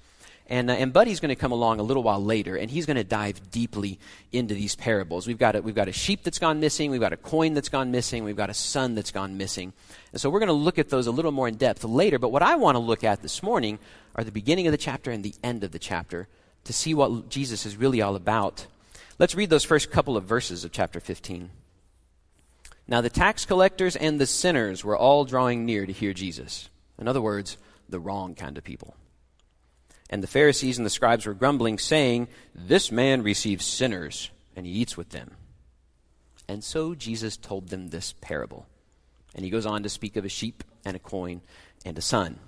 And, 0.46 0.70
uh, 0.70 0.74
and 0.74 0.92
Buddy's 0.92 1.20
going 1.20 1.30
to 1.30 1.37
come 1.37 1.52
along 1.52 1.80
a 1.80 1.83
little 1.83 2.02
while 2.02 2.22
later, 2.22 2.57
and 2.57 2.70
he's 2.70 2.85
going 2.85 2.98
to 2.98 3.04
dive 3.04 3.50
deeply 3.50 3.98
into 4.30 4.54
these 4.54 4.76
parables. 4.76 5.26
We've 5.26 5.38
got, 5.38 5.57
a, 5.57 5.62
we've 5.62 5.74
got 5.74 5.88
a 5.88 5.92
sheep 5.92 6.22
that's 6.22 6.38
gone 6.38 6.61
missing, 6.61 6.90
we've 6.90 7.00
got 7.00 7.14
a 7.14 7.16
coin 7.16 7.54
that's 7.54 7.70
gone 7.70 7.90
missing, 7.90 8.24
we've 8.24 8.37
got 8.37 8.50
a 8.50 8.54
son 8.54 8.94
that's 8.94 9.11
gone 9.11 9.38
missing. 9.38 9.72
And 10.12 10.20
so 10.20 10.28
we're 10.28 10.40
going 10.40 10.48
to 10.48 10.52
look 10.52 10.78
at 10.78 10.90
those 10.90 11.07
a 11.07 11.11
little 11.11 11.33
more 11.33 11.48
in 11.48 11.54
depth 11.54 11.83
later. 11.85 12.18
But 12.18 12.28
what 12.28 12.42
I 12.42 12.57
want 12.57 12.74
to 12.74 12.80
look 12.80 13.04
at 13.04 13.22
this 13.22 13.42
morning 13.42 13.78
are 14.16 14.24
the 14.24 14.33
beginning 14.33 14.66
of 14.66 14.72
the 14.72 14.78
chapter 14.78 15.11
and 15.11 15.24
the 15.24 15.35
end 15.42 15.64
of 15.64 15.72
the 15.72 15.78
chapter 15.78 16.28
to 16.64 16.72
see 16.72 16.92
what 16.92 17.30
Jesus 17.30 17.64
is 17.64 17.76
really 17.76 18.02
all 18.02 18.14
about. 18.14 18.66
Let's 19.18 19.35
read 19.35 19.50
those 19.50 19.64
first 19.64 19.90
couple 19.90 20.16
of 20.16 20.24
verses 20.24 20.64
of 20.64 20.72
chapter 20.72 21.00
15. 21.00 21.50
Now, 22.87 23.00
the 23.00 23.11
tax 23.11 23.46
collectors 23.46 23.96
and 23.96 24.20
the 24.20 24.26
sinners 24.26 24.85
were 24.85 24.96
all 24.96 25.24
drawing 25.24 25.64
near 25.64 25.87
to 25.87 25.92
hear 25.92 26.12
Jesus. 26.12 26.68
In 26.98 27.09
other 27.09 27.22
words, 27.22 27.57
the 27.88 27.98
wrong 27.98 28.35
kind 28.35 28.59
of 28.59 28.64
people. 28.64 28.94
And 30.14 30.22
the 30.22 30.29
Pharisees 30.29 30.79
and 30.79 30.87
the 30.87 30.90
scribes 30.90 31.27
were 31.27 31.35
grumbling, 31.35 31.77
saying, 31.77 32.29
This 32.55 32.92
man 32.92 33.22
receives 33.22 33.64
sinners, 33.64 34.31
and 34.55 34.64
he 34.64 34.70
eats 34.70 34.96
with 34.96 35.09
them. 35.09 35.33
And 36.46 36.62
so 36.62 36.94
Jesus 36.94 37.37
told 37.37 37.70
them 37.70 37.88
this 37.88 38.14
parable. 38.20 38.64
And 39.35 39.44
he 39.44 39.50
goes 39.50 39.66
on 39.66 39.83
to 39.83 39.88
speak 39.88 40.14
of 40.14 40.24
a 40.24 40.29
sheep 40.29 40.62
and 40.85 40.94
a 40.94 41.00
coin 41.00 41.40
and 41.85 41.98
a 41.98 42.00
son. 42.00 42.38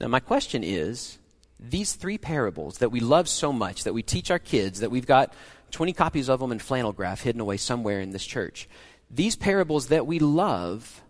Now, 0.00 0.08
my 0.08 0.20
question 0.20 0.64
is 0.64 1.18
these 1.58 1.92
three 1.92 2.16
parables 2.16 2.78
that 2.78 2.88
we 2.88 3.00
love 3.00 3.28
so 3.28 3.52
much, 3.52 3.84
that 3.84 3.92
we 3.92 4.02
teach 4.02 4.30
our 4.30 4.38
kids, 4.38 4.80
that 4.80 4.90
we've 4.90 5.06
got 5.06 5.34
20 5.70 5.92
copies 5.92 6.30
of 6.30 6.40
them 6.40 6.50
in 6.50 6.60
flannel 6.60 6.94
graph 6.94 7.20
hidden 7.20 7.42
away 7.42 7.58
somewhere 7.58 8.00
in 8.00 8.12
this 8.12 8.24
church, 8.24 8.70
these 9.10 9.36
parables 9.36 9.88
that 9.88 10.06
we 10.06 10.18
love, 10.18 11.02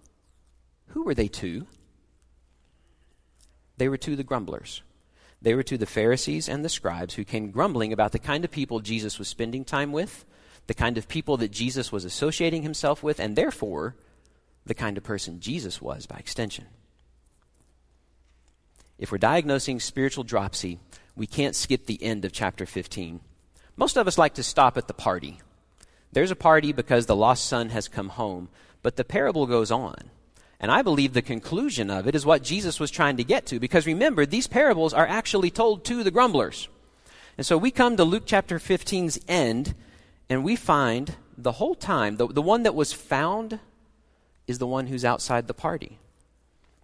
who 0.88 1.05
were 1.05 1.14
they 1.14 1.29
to? 1.29 1.68
They 3.80 3.88
were 3.88 3.96
to 3.96 4.14
the 4.14 4.22
grumblers. 4.22 4.82
They 5.40 5.54
were 5.54 5.62
to 5.62 5.78
the 5.78 5.86
Pharisees 5.86 6.50
and 6.50 6.62
the 6.62 6.68
scribes 6.68 7.14
who 7.14 7.24
came 7.24 7.50
grumbling 7.50 7.94
about 7.94 8.12
the 8.12 8.18
kind 8.18 8.44
of 8.44 8.50
people 8.50 8.80
Jesus 8.80 9.18
was 9.18 9.26
spending 9.26 9.64
time 9.64 9.90
with, 9.90 10.26
the 10.66 10.74
kind 10.74 10.98
of 10.98 11.08
people 11.08 11.38
that 11.38 11.50
Jesus 11.50 11.90
was 11.90 12.04
associating 12.04 12.62
himself 12.62 13.02
with, 13.02 13.18
and 13.18 13.36
therefore 13.36 13.96
the 14.66 14.74
kind 14.74 14.98
of 14.98 15.02
person 15.02 15.40
Jesus 15.40 15.80
was 15.80 16.04
by 16.04 16.16
extension. 16.18 16.66
If 18.98 19.10
we're 19.10 19.16
diagnosing 19.16 19.80
spiritual 19.80 20.24
dropsy, 20.24 20.78
we 21.16 21.26
can't 21.26 21.56
skip 21.56 21.86
the 21.86 22.02
end 22.02 22.26
of 22.26 22.32
chapter 22.32 22.66
15. 22.66 23.20
Most 23.78 23.96
of 23.96 24.06
us 24.06 24.18
like 24.18 24.34
to 24.34 24.42
stop 24.42 24.76
at 24.76 24.88
the 24.88 24.92
party. 24.92 25.40
There's 26.12 26.30
a 26.30 26.36
party 26.36 26.74
because 26.74 27.06
the 27.06 27.16
lost 27.16 27.46
son 27.46 27.70
has 27.70 27.88
come 27.88 28.10
home, 28.10 28.50
but 28.82 28.96
the 28.96 29.04
parable 29.04 29.46
goes 29.46 29.70
on. 29.70 30.10
And 30.61 30.70
I 30.70 30.83
believe 30.83 31.14
the 31.14 31.23
conclusion 31.23 31.90
of 31.90 32.07
it 32.07 32.14
is 32.14 32.27
what 32.27 32.42
Jesus 32.42 32.79
was 32.79 32.90
trying 32.90 33.16
to 33.16 33.25
get 33.25 33.46
to. 33.46 33.59
Because 33.59 33.87
remember, 33.87 34.27
these 34.27 34.46
parables 34.46 34.92
are 34.92 35.07
actually 35.07 35.51
told 35.51 35.85
to 35.87 36.05
the 36.05 36.11
grumblers. 36.11 36.68
And 37.38 37.46
so 37.46 37.57
we 37.57 37.70
come 37.70 37.96
to 37.96 38.05
Luke 38.05 38.25
chapter 38.27 38.59
15's 38.59 39.18
end, 39.27 39.75
and 40.29 40.44
we 40.44 40.57
find 40.57 41.16
the 41.38 41.53
whole 41.53 41.75
time, 41.75 42.16
the, 42.16 42.27
the 42.27 42.42
one 42.42 42.64
that 42.64 42.75
was 42.75 42.92
found 42.92 43.59
is 44.46 44.59
the 44.59 44.66
one 44.66 44.88
who's 44.88 45.05
outside 45.05 45.46
the 45.46 45.55
party. 45.55 45.99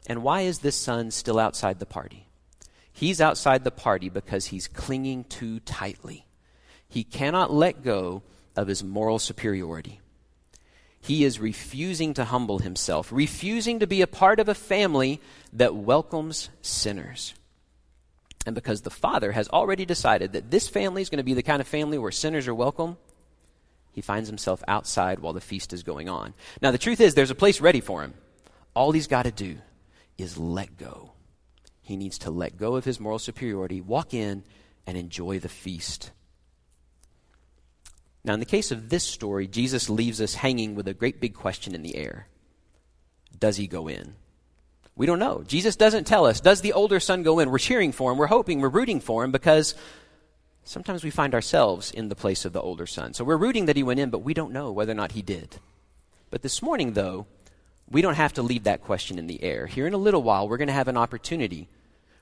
And 0.08 0.22
why 0.22 0.42
is 0.42 0.60
this 0.60 0.76
son 0.76 1.10
still 1.10 1.38
outside 1.38 1.78
the 1.78 1.84
party? 1.84 2.28
He's 2.90 3.20
outside 3.20 3.64
the 3.64 3.70
party 3.70 4.08
because 4.08 4.46
he's 4.46 4.68
clinging 4.68 5.24
too 5.24 5.60
tightly. 5.60 6.24
He 6.88 7.04
cannot 7.04 7.52
let 7.52 7.84
go 7.84 8.22
of 8.54 8.68
his 8.68 8.82
moral 8.82 9.18
superiority. 9.18 10.00
He 11.06 11.22
is 11.22 11.38
refusing 11.38 12.14
to 12.14 12.24
humble 12.24 12.58
himself, 12.58 13.12
refusing 13.12 13.78
to 13.78 13.86
be 13.86 14.02
a 14.02 14.08
part 14.08 14.40
of 14.40 14.48
a 14.48 14.54
family 14.54 15.20
that 15.52 15.76
welcomes 15.76 16.50
sinners. 16.62 17.32
And 18.44 18.56
because 18.56 18.82
the 18.82 18.90
Father 18.90 19.30
has 19.30 19.48
already 19.48 19.86
decided 19.86 20.32
that 20.32 20.50
this 20.50 20.68
family 20.68 21.02
is 21.02 21.08
going 21.08 21.18
to 21.18 21.24
be 21.24 21.34
the 21.34 21.44
kind 21.44 21.60
of 21.60 21.68
family 21.68 21.96
where 21.96 22.10
sinners 22.10 22.48
are 22.48 22.54
welcome, 22.54 22.96
he 23.92 24.00
finds 24.00 24.28
himself 24.28 24.64
outside 24.66 25.20
while 25.20 25.32
the 25.32 25.40
feast 25.40 25.72
is 25.72 25.84
going 25.84 26.08
on. 26.08 26.34
Now, 26.60 26.72
the 26.72 26.78
truth 26.78 27.00
is, 27.00 27.14
there's 27.14 27.30
a 27.30 27.36
place 27.36 27.60
ready 27.60 27.80
for 27.80 28.02
him. 28.02 28.14
All 28.74 28.90
he's 28.90 29.06
got 29.06 29.26
to 29.26 29.30
do 29.30 29.58
is 30.18 30.36
let 30.36 30.76
go. 30.76 31.12
He 31.82 31.96
needs 31.96 32.18
to 32.18 32.32
let 32.32 32.56
go 32.56 32.74
of 32.74 32.84
his 32.84 32.98
moral 32.98 33.20
superiority, 33.20 33.80
walk 33.80 34.12
in, 34.12 34.42
and 34.88 34.98
enjoy 34.98 35.38
the 35.38 35.48
feast. 35.48 36.10
Now, 38.26 38.34
in 38.34 38.40
the 38.40 38.44
case 38.44 38.72
of 38.72 38.88
this 38.88 39.04
story, 39.04 39.46
Jesus 39.46 39.88
leaves 39.88 40.20
us 40.20 40.34
hanging 40.34 40.74
with 40.74 40.88
a 40.88 40.94
great 40.94 41.20
big 41.20 41.32
question 41.32 41.76
in 41.76 41.82
the 41.82 41.94
air 41.94 42.26
Does 43.38 43.56
he 43.56 43.68
go 43.68 43.86
in? 43.86 44.16
We 44.96 45.06
don't 45.06 45.20
know. 45.20 45.44
Jesus 45.46 45.76
doesn't 45.76 46.08
tell 46.08 46.26
us, 46.26 46.40
Does 46.40 46.60
the 46.60 46.72
older 46.72 46.98
son 46.98 47.22
go 47.22 47.38
in? 47.38 47.50
We're 47.50 47.58
cheering 47.58 47.92
for 47.92 48.10
him, 48.10 48.18
we're 48.18 48.26
hoping, 48.26 48.60
we're 48.60 48.68
rooting 48.68 48.98
for 48.98 49.22
him 49.22 49.30
because 49.30 49.76
sometimes 50.64 51.04
we 51.04 51.10
find 51.10 51.34
ourselves 51.34 51.92
in 51.92 52.08
the 52.08 52.16
place 52.16 52.44
of 52.44 52.52
the 52.52 52.60
older 52.60 52.86
son. 52.86 53.14
So 53.14 53.22
we're 53.22 53.36
rooting 53.36 53.66
that 53.66 53.76
he 53.76 53.84
went 53.84 54.00
in, 54.00 54.10
but 54.10 54.24
we 54.24 54.34
don't 54.34 54.52
know 54.52 54.72
whether 54.72 54.92
or 54.92 54.96
not 54.96 55.12
he 55.12 55.22
did. 55.22 55.60
But 56.30 56.42
this 56.42 56.60
morning, 56.60 56.94
though, 56.94 57.26
we 57.88 58.02
don't 58.02 58.14
have 58.14 58.32
to 58.32 58.42
leave 58.42 58.64
that 58.64 58.82
question 58.82 59.20
in 59.20 59.28
the 59.28 59.44
air. 59.44 59.68
Here 59.68 59.86
in 59.86 59.94
a 59.94 59.98
little 59.98 60.24
while, 60.24 60.48
we're 60.48 60.56
going 60.56 60.66
to 60.66 60.74
have 60.74 60.88
an 60.88 60.96
opportunity 60.96 61.68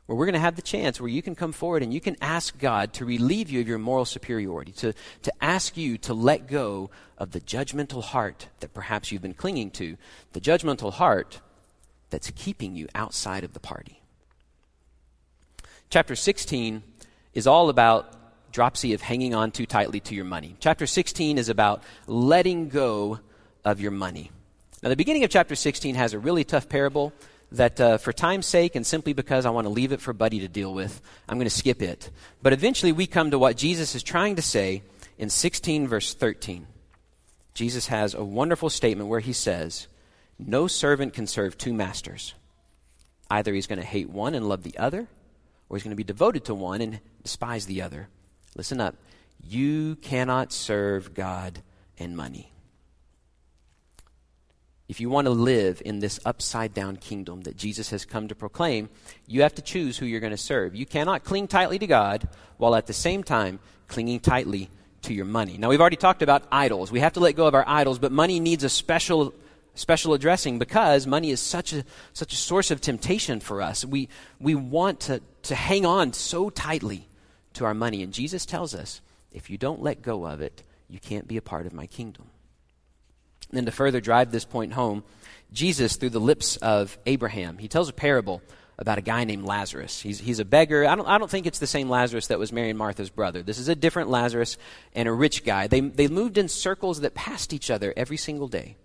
where 0.07 0.17
we're 0.17 0.27
going 0.27 0.35
to 0.35 0.41
have 0.41 0.57
the 0.57 0.63
chance 0.63 1.01
where 1.01 1.09
you 1.09 1.23
can 1.23 1.35
come 1.35 1.53
forward 1.53 1.83
and 1.83 1.93
you 1.93 2.01
can 2.01 2.17
ask 2.21 2.59
God 2.59 2.93
to 2.95 3.05
relieve 3.05 3.51
you 3.51 3.61
of 3.61 3.69
your 3.69 3.79
moral 3.79 4.05
superiority, 4.05 4.73
to, 4.73 4.93
to 5.23 5.33
ask 5.41 5.77
you 5.77 5.97
to 5.99 6.13
let 6.13 6.47
go 6.47 6.91
of 7.17 7.31
the 7.31 7.41
judgmental 7.41 8.03
heart 8.03 8.49
that 8.61 8.75
perhaps 8.75 9.11
you've 9.11 9.23
been 9.23 9.35
clinging 9.35 9.71
to, 9.73 9.97
the 10.33 10.41
judgmental 10.41 10.93
heart 10.93 11.41
that's 12.11 12.31
keeping 12.33 12.77
you 12.77 12.87
outside 12.95 13.45
of 13.45 13.55
the 13.55 13.61
party. 13.61 14.01
Chapter 15.89 16.15
16 16.15 16.83
is 17.33 17.47
all 17.47 17.69
about 17.71 18.13
dropsy 18.53 18.93
of 18.93 19.01
hanging 19.01 19.35
on 19.35 19.51
too 19.51 19.67
tightly 19.67 20.01
to 20.01 20.15
your 20.15 20.25
money. 20.25 20.55
Chapter 20.61 20.87
16 20.87 21.39
is 21.39 21.49
about 21.49 21.83
letting 22.07 22.69
go 22.69 23.21
of 23.65 23.81
your 23.81 23.91
money. 23.91 24.31
Now, 24.83 24.91
the 24.91 24.97
beginning 24.97 25.25
of 25.25 25.31
chapter 25.31 25.55
16 25.55 25.95
has 25.95 26.13
a 26.13 26.19
really 26.19 26.45
tough 26.45 26.69
parable 26.69 27.13
that, 27.57 27.81
uh, 27.81 27.99
for 27.99 28.13
time's 28.13 28.47
sake 28.47 28.75
and 28.75 28.87
simply 28.87 29.13
because 29.13 29.47
I 29.47 29.51
want 29.51 29.67
to 29.67 29.71
leave 29.71 29.93
it 29.93 30.01
for 30.01 30.13
Buddy 30.13 30.41
to 30.41 30.49
deal 30.49 30.73
with, 30.73 31.01
I'm 31.29 31.39
going 31.39 31.47
to 31.47 31.51
skip 31.51 31.83
it. 31.83 32.11
But 32.43 32.53
eventually, 32.53 32.93
we 32.93 33.07
come 33.07 33.31
to 33.31 33.39
what 33.39 33.57
Jesus 33.57 33.95
is 33.95 34.03
trying 34.03 34.37
to 34.37 34.43
say 34.43 34.83
in 35.19 35.31
16, 35.31 35.89
verse 35.89 36.15
13. 36.15 36.67
Jesus 37.55 37.87
has 37.87 38.15
a 38.15 38.25
wonderful 38.25 38.71
statement 38.71 39.09
where 39.09 39.21
he 39.21 39.33
says, 39.33 39.87
No 40.39 40.67
servant 40.67 41.15
can 41.15 41.27
serve 41.27 41.57
two 41.57 41.73
masters. 41.73 42.35
Either 43.31 43.55
he's 43.55 43.67
going 43.67 43.79
to 43.79 43.85
hate 43.85 44.11
one 44.11 44.35
and 44.35 44.49
love 44.49 44.63
the 44.63 44.77
other, 44.77 45.07
or 45.69 45.77
he's 45.77 45.85
going 45.85 45.91
to 45.91 45.97
be 45.97 46.05
devoted 46.05 46.45
to 46.47 46.55
one 46.55 46.81
and 46.81 47.01
despise 47.23 47.67
the 47.67 47.83
other. 47.83 48.09
Listen 48.57 48.81
up. 48.81 48.97
You 49.43 49.97
cannot 49.97 50.53
serve 50.53 51.15
God 51.15 51.63
and 51.99 52.17
money. 52.17 52.54
If 54.87 55.01
you 55.01 55.09
want 55.09 55.27
to 55.27 55.31
live 55.31 55.81
in 55.85 56.01
this 56.01 56.21
upside 56.27 56.75
down 56.75 56.97
kingdom 56.97 57.43
that 57.43 57.57
Jesus 57.57 57.91
has 57.91 58.05
come 58.05 58.29
to 58.29 58.35
proclaim, 58.35 58.91
you 59.27 59.43
have 59.43 59.55
to 59.55 59.63
choose 59.63 59.97
who 59.97 60.05
you're 60.05 60.21
going 60.21 60.31
to 60.31 60.37
serve. 60.37 60.75
You 60.75 60.85
cannot 60.85 61.25
cling 61.25 61.49
tightly 61.49 61.79
to 61.79 61.87
God 61.87 62.29
while 62.59 62.75
at 62.75 62.87
the 62.87 62.93
same 62.93 63.23
time 63.23 63.61
clinging 63.89 64.21
tightly 64.21 64.69
to 65.03 65.15
your 65.15 65.25
money. 65.25 65.57
Now, 65.57 65.71
we've 65.71 65.81
already 65.81 65.97
talked 65.97 66.23
about 66.23 66.45
idols. 66.53 66.93
We 66.93 67.01
have 67.01 67.15
to 67.15 67.21
let 67.21 67.35
go 67.35 67.47
of 67.47 67.55
our 67.55 67.65
idols, 67.67 67.99
but 67.99 68.13
money 68.13 68.41
needs 68.41 68.65
a 68.65 68.69
special 68.69 69.35
special 69.77 70.15
addressing 70.15 70.59
because 70.59 71.05
money 71.05 71.31
is 71.31 71.41
such 71.41 71.73
a 71.73 71.85
such 72.13 72.33
a 72.33 72.37
source 72.37 72.71
of 72.71 72.81
temptation 72.81 73.41
for 73.41 73.61
us. 73.61 73.85
We 73.85 74.09
we 74.39 74.55
want 74.55 75.01
to, 75.01 75.21
to 75.45 75.55
hang 75.55 75.85
on 75.87 76.13
so 76.13 76.51
tightly 76.51 77.09
to 77.55 77.65
our 77.65 77.75
money. 77.75 78.03
And 78.03 78.13
Jesus 78.13 78.47
tells 78.47 78.75
us, 78.75 79.01
if 79.33 79.49
you 79.49 79.59
don't 79.59 79.83
let 79.83 80.03
go 80.03 80.27
of 80.27 80.41
it, 80.41 80.63
you 80.89 81.01
can't 81.01 81.27
be 81.27 81.37
a 81.37 81.43
part 81.43 81.67
of 81.67 81.73
my 81.73 81.87
kingdom. 81.87 82.27
And 83.55 83.67
to 83.67 83.73
further 83.73 84.01
drive 84.01 84.31
this 84.31 84.45
point 84.45 84.73
home, 84.73 85.05
Jesus, 85.53 85.97
through 85.97 86.11
the 86.11 86.21
lips 86.21 86.57
of 86.57 86.99
Abraham, 87.07 87.59
he 87.59 87.69
tells 87.69 87.89
a 87.89 87.93
parable 87.93 88.43
about 88.77 88.99
a 88.99 89.03
guy 89.03 89.25
named 89.25 89.45
Lazarus. 89.45 90.01
He's, 90.01 90.19
he's 90.19 90.41
a 90.41 90.45
beggar. 90.45 90.85
I 90.85 90.97
don't, 90.97 91.07
I 91.07 91.19
don't 91.19 91.31
think 91.31 91.47
it's 91.47 91.61
the 91.61 91.67
same 91.67 91.89
Lazarus 91.89 92.27
that 92.27 92.39
was 92.39 92.53
Mary 92.53 92.71
and 92.71 92.79
Martha's 92.79 93.11
brother. 93.11 93.43
This 93.43 93.59
is 93.59 93.69
a 93.69 93.75
different 93.75 94.11
Lazarus 94.11 94.57
and 94.95 95.09
a 95.09 95.13
rich 95.13 95.45
guy. 95.45 95.69
They, 95.69 95.81
they 95.81 96.09
moved 96.09 96.39
in 96.39 96.49
circles 96.49 97.01
that 97.01 97.15
passed 97.15 97.53
each 97.53 97.71
other 97.71 97.95
every 97.97 98.17
single 98.17 98.49
day. 98.49 98.77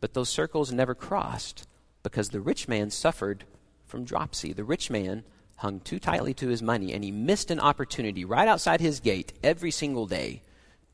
But 0.00 0.14
those 0.14 0.28
circles 0.28 0.72
never 0.72 0.94
crossed 0.94 1.66
because 2.02 2.30
the 2.30 2.40
rich 2.40 2.66
man 2.68 2.90
suffered 2.90 3.44
from 3.86 4.04
dropsy. 4.04 4.52
The 4.52 4.64
rich 4.64 4.90
man 4.90 5.24
hung 5.56 5.80
too 5.80 5.98
tightly 5.98 6.34
to 6.34 6.48
his 6.48 6.62
money 6.62 6.92
and 6.92 7.02
he 7.02 7.10
missed 7.10 7.50
an 7.50 7.60
opportunity 7.60 8.24
right 8.24 8.48
outside 8.48 8.80
his 8.80 9.00
gate 9.00 9.32
every 9.42 9.70
single 9.70 10.06
day 10.06 10.42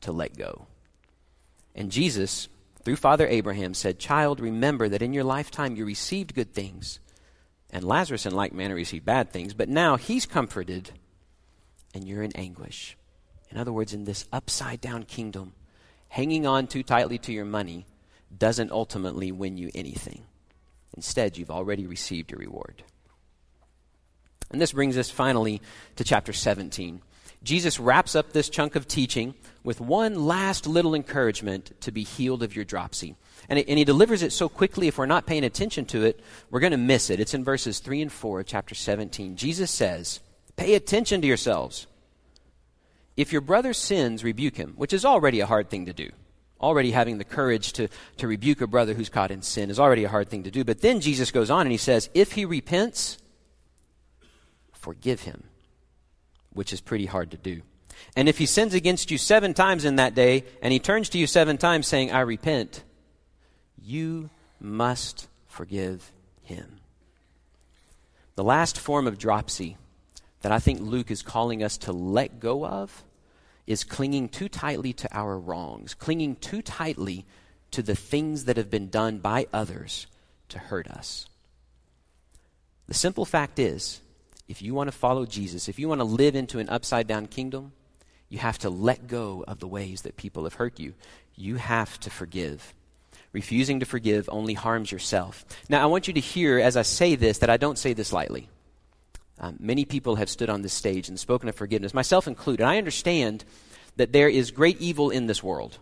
to 0.01 0.11
let 0.11 0.37
go. 0.37 0.67
And 1.75 1.91
Jesus 1.91 2.47
through 2.85 2.95
Father 2.95 3.27
Abraham, 3.27 3.73
said, 3.73 3.97
Child, 3.97 4.39
remember 4.39 4.87
that 4.87 5.01
in 5.01 5.11
your 5.11 5.23
lifetime 5.23 5.75
you 5.75 5.85
received 5.85 6.35
good 6.35 6.53
things, 6.53 6.99
and 7.71 7.83
Lazarus 7.83 8.27
in 8.27 8.35
like 8.35 8.53
manner 8.53 8.75
received 8.75 9.03
bad 9.03 9.31
things, 9.31 9.55
but 9.55 9.67
now 9.67 9.97
he's 9.97 10.27
comforted, 10.27 10.91
and 11.95 12.07
you're 12.07 12.21
in 12.21 12.35
anguish. 12.35 12.95
In 13.49 13.57
other 13.57 13.73
words, 13.73 13.93
in 13.93 14.03
this 14.03 14.25
upside 14.31 14.81
down 14.81 15.03
kingdom, 15.03 15.53
hanging 16.09 16.45
on 16.45 16.67
too 16.67 16.83
tightly 16.83 17.17
to 17.17 17.33
your 17.33 17.45
money 17.45 17.87
doesn't 18.37 18.71
ultimately 18.71 19.31
win 19.31 19.57
you 19.57 19.71
anything. 19.73 20.23
Instead, 20.95 21.37
you've 21.37 21.51
already 21.51 21.87
received 21.87 22.31
your 22.31 22.39
reward. 22.39 22.83
And 24.51 24.61
this 24.61 24.73
brings 24.73 24.97
us 24.97 25.09
finally 25.09 25.61
to 25.95 26.03
chapter 26.03 26.33
17. 26.33 27.01
Jesus 27.45 27.79
wraps 27.79 28.15
up 28.15 28.33
this 28.33 28.49
chunk 28.49 28.75
of 28.75 28.87
teaching 28.87 29.35
with 29.63 29.79
one 29.79 30.25
last 30.25 30.65
little 30.65 30.95
encouragement 30.95 31.79
to 31.81 31.91
be 31.91 32.03
healed 32.03 32.41
of 32.41 32.55
your 32.55 32.65
dropsy. 32.65 33.15
And, 33.47 33.59
it, 33.59 33.69
and, 33.69 33.77
he 33.77 33.85
delivers 33.85 34.23
it 34.23 34.33
so 34.33 34.49
quickly, 34.49 34.87
if 34.87 34.97
we're 34.97 35.05
not 35.05 35.27
paying 35.27 35.43
attention 35.43 35.85
to 35.85 36.03
it, 36.05 36.19
we're 36.49 36.59
going 36.59 36.71
to 36.71 36.77
miss 36.77 37.11
it. 37.11 37.19
It's 37.19 37.35
in 37.35 37.43
verses 37.43 37.77
3 37.79 38.01
and 38.01 38.11
4 38.11 38.39
of 38.39 38.47
chapter 38.47 38.73
17. 38.73 39.35
Jesus 39.35 39.69
says, 39.69 40.21
Pay 40.55 40.73
attention 40.73 41.21
to 41.21 41.27
yourselves. 41.27 41.85
If 43.15 43.31
your 43.31 43.41
brother 43.41 43.73
sins, 43.73 44.23
rebuke 44.23 44.57
him, 44.57 44.73
which 44.75 44.91
is 44.91 45.05
already 45.05 45.39
a 45.39 45.45
hard 45.45 45.69
thing 45.69 45.85
to 45.85 45.93
do. 45.93 46.09
Already 46.59 46.91
having 46.91 47.19
the 47.19 47.23
courage 47.23 47.73
to, 47.73 47.89
to 48.17 48.27
rebuke 48.27 48.61
a 48.61 48.67
brother 48.67 48.95
who's 48.95 49.09
caught 49.09 49.29
in 49.29 49.43
sin 49.43 49.69
is 49.69 49.79
already 49.79 50.03
a 50.03 50.09
hard 50.09 50.29
thing 50.29 50.43
to 50.43 50.51
do. 50.51 50.63
But 50.63 50.81
then 50.81 50.99
Jesus 50.99 51.29
goes 51.29 51.51
on 51.51 51.61
and 51.61 51.71
he 51.71 51.77
says, 51.77 52.09
If 52.15 52.31
he 52.31 52.45
repents, 52.45 53.19
forgive 54.73 55.21
him 55.21 55.43
which 56.55 56.73
is 56.73 56.81
pretty 56.81 57.05
hard 57.05 57.31
to 57.31 57.37
do. 57.37 57.61
And 58.15 58.27
if 58.27 58.39
he 58.39 58.45
sins 58.45 58.73
against 58.73 59.11
you 59.11 59.17
seven 59.17 59.53
times 59.53 59.85
in 59.85 59.97
that 59.97 60.15
day, 60.15 60.45
and 60.61 60.73
he 60.73 60.79
turns 60.79 61.09
to 61.09 61.17
you 61.17 61.27
seven 61.27 61.57
times 61.57 61.87
saying, 61.87 62.11
I 62.11 62.21
repent, 62.21 62.83
you 63.81 64.29
must 64.59 65.27
forgive 65.47 66.11
him. 66.41 66.79
The 68.35 68.43
last 68.43 68.79
form 68.79 69.07
of 69.07 69.17
dropsy 69.17 69.77
that 70.41 70.51
I 70.51 70.59
think 70.59 70.81
Luke 70.81 71.11
is 71.11 71.21
calling 71.21 71.63
us 71.63 71.77
to 71.79 71.91
let 71.91 72.39
go 72.39 72.65
of 72.65 73.03
is 73.65 73.83
clinging 73.83 74.29
too 74.29 74.49
tightly 74.49 74.93
to 74.93 75.09
our 75.11 75.39
wrongs, 75.39 75.93
clinging 75.93 76.35
too 76.35 76.61
tightly 76.61 77.25
to 77.71 77.81
the 77.81 77.95
things 77.95 78.45
that 78.45 78.57
have 78.57 78.69
been 78.69 78.89
done 78.89 79.19
by 79.19 79.47
others 79.51 80.07
to 80.49 80.59
hurt 80.59 80.87
us. 80.87 81.25
The 82.87 82.93
simple 82.93 83.25
fact 83.25 83.57
is, 83.57 84.01
if 84.47 84.61
you 84.61 84.73
want 84.73 84.91
to 84.91 84.97
follow 84.97 85.25
Jesus, 85.25 85.67
if 85.67 85.79
you 85.79 85.89
want 85.89 85.99
to 85.99 86.05
live 86.05 86.35
into 86.35 86.59
an 86.59 86.69
upside 86.69 87.07
down 87.07 87.27
kingdom, 87.27 87.71
you 88.29 88.39
have 88.39 88.57
to 88.59 88.69
let 88.69 89.07
go 89.07 89.43
of 89.47 89.59
the 89.59 89.67
ways 89.67 90.03
that 90.03 90.17
people 90.17 90.43
have 90.43 90.55
hurt 90.55 90.79
you. 90.79 90.93
You 91.35 91.55
have 91.55 91.99
to 92.01 92.09
forgive. 92.09 92.73
Refusing 93.33 93.79
to 93.81 93.85
forgive 93.85 94.29
only 94.31 94.53
harms 94.53 94.91
yourself. 94.91 95.45
Now, 95.69 95.83
I 95.83 95.87
want 95.87 96.07
you 96.07 96.13
to 96.13 96.19
hear 96.19 96.59
as 96.59 96.77
I 96.77 96.83
say 96.83 97.15
this 97.15 97.39
that 97.39 97.49
I 97.49 97.57
don't 97.57 97.77
say 97.77 97.93
this 97.93 98.13
lightly. 98.13 98.49
Um, 99.39 99.57
many 99.59 99.83
people 99.83 100.15
have 100.15 100.29
stood 100.29 100.49
on 100.49 100.61
this 100.61 100.73
stage 100.73 101.09
and 101.09 101.19
spoken 101.19 101.49
of 101.49 101.55
forgiveness, 101.55 101.93
myself 101.93 102.27
included. 102.27 102.63
I 102.63 102.77
understand 102.77 103.43
that 103.97 104.13
there 104.13 104.29
is 104.29 104.51
great 104.51 104.79
evil 104.79 105.09
in 105.09 105.27
this 105.27 105.43
world 105.43 105.77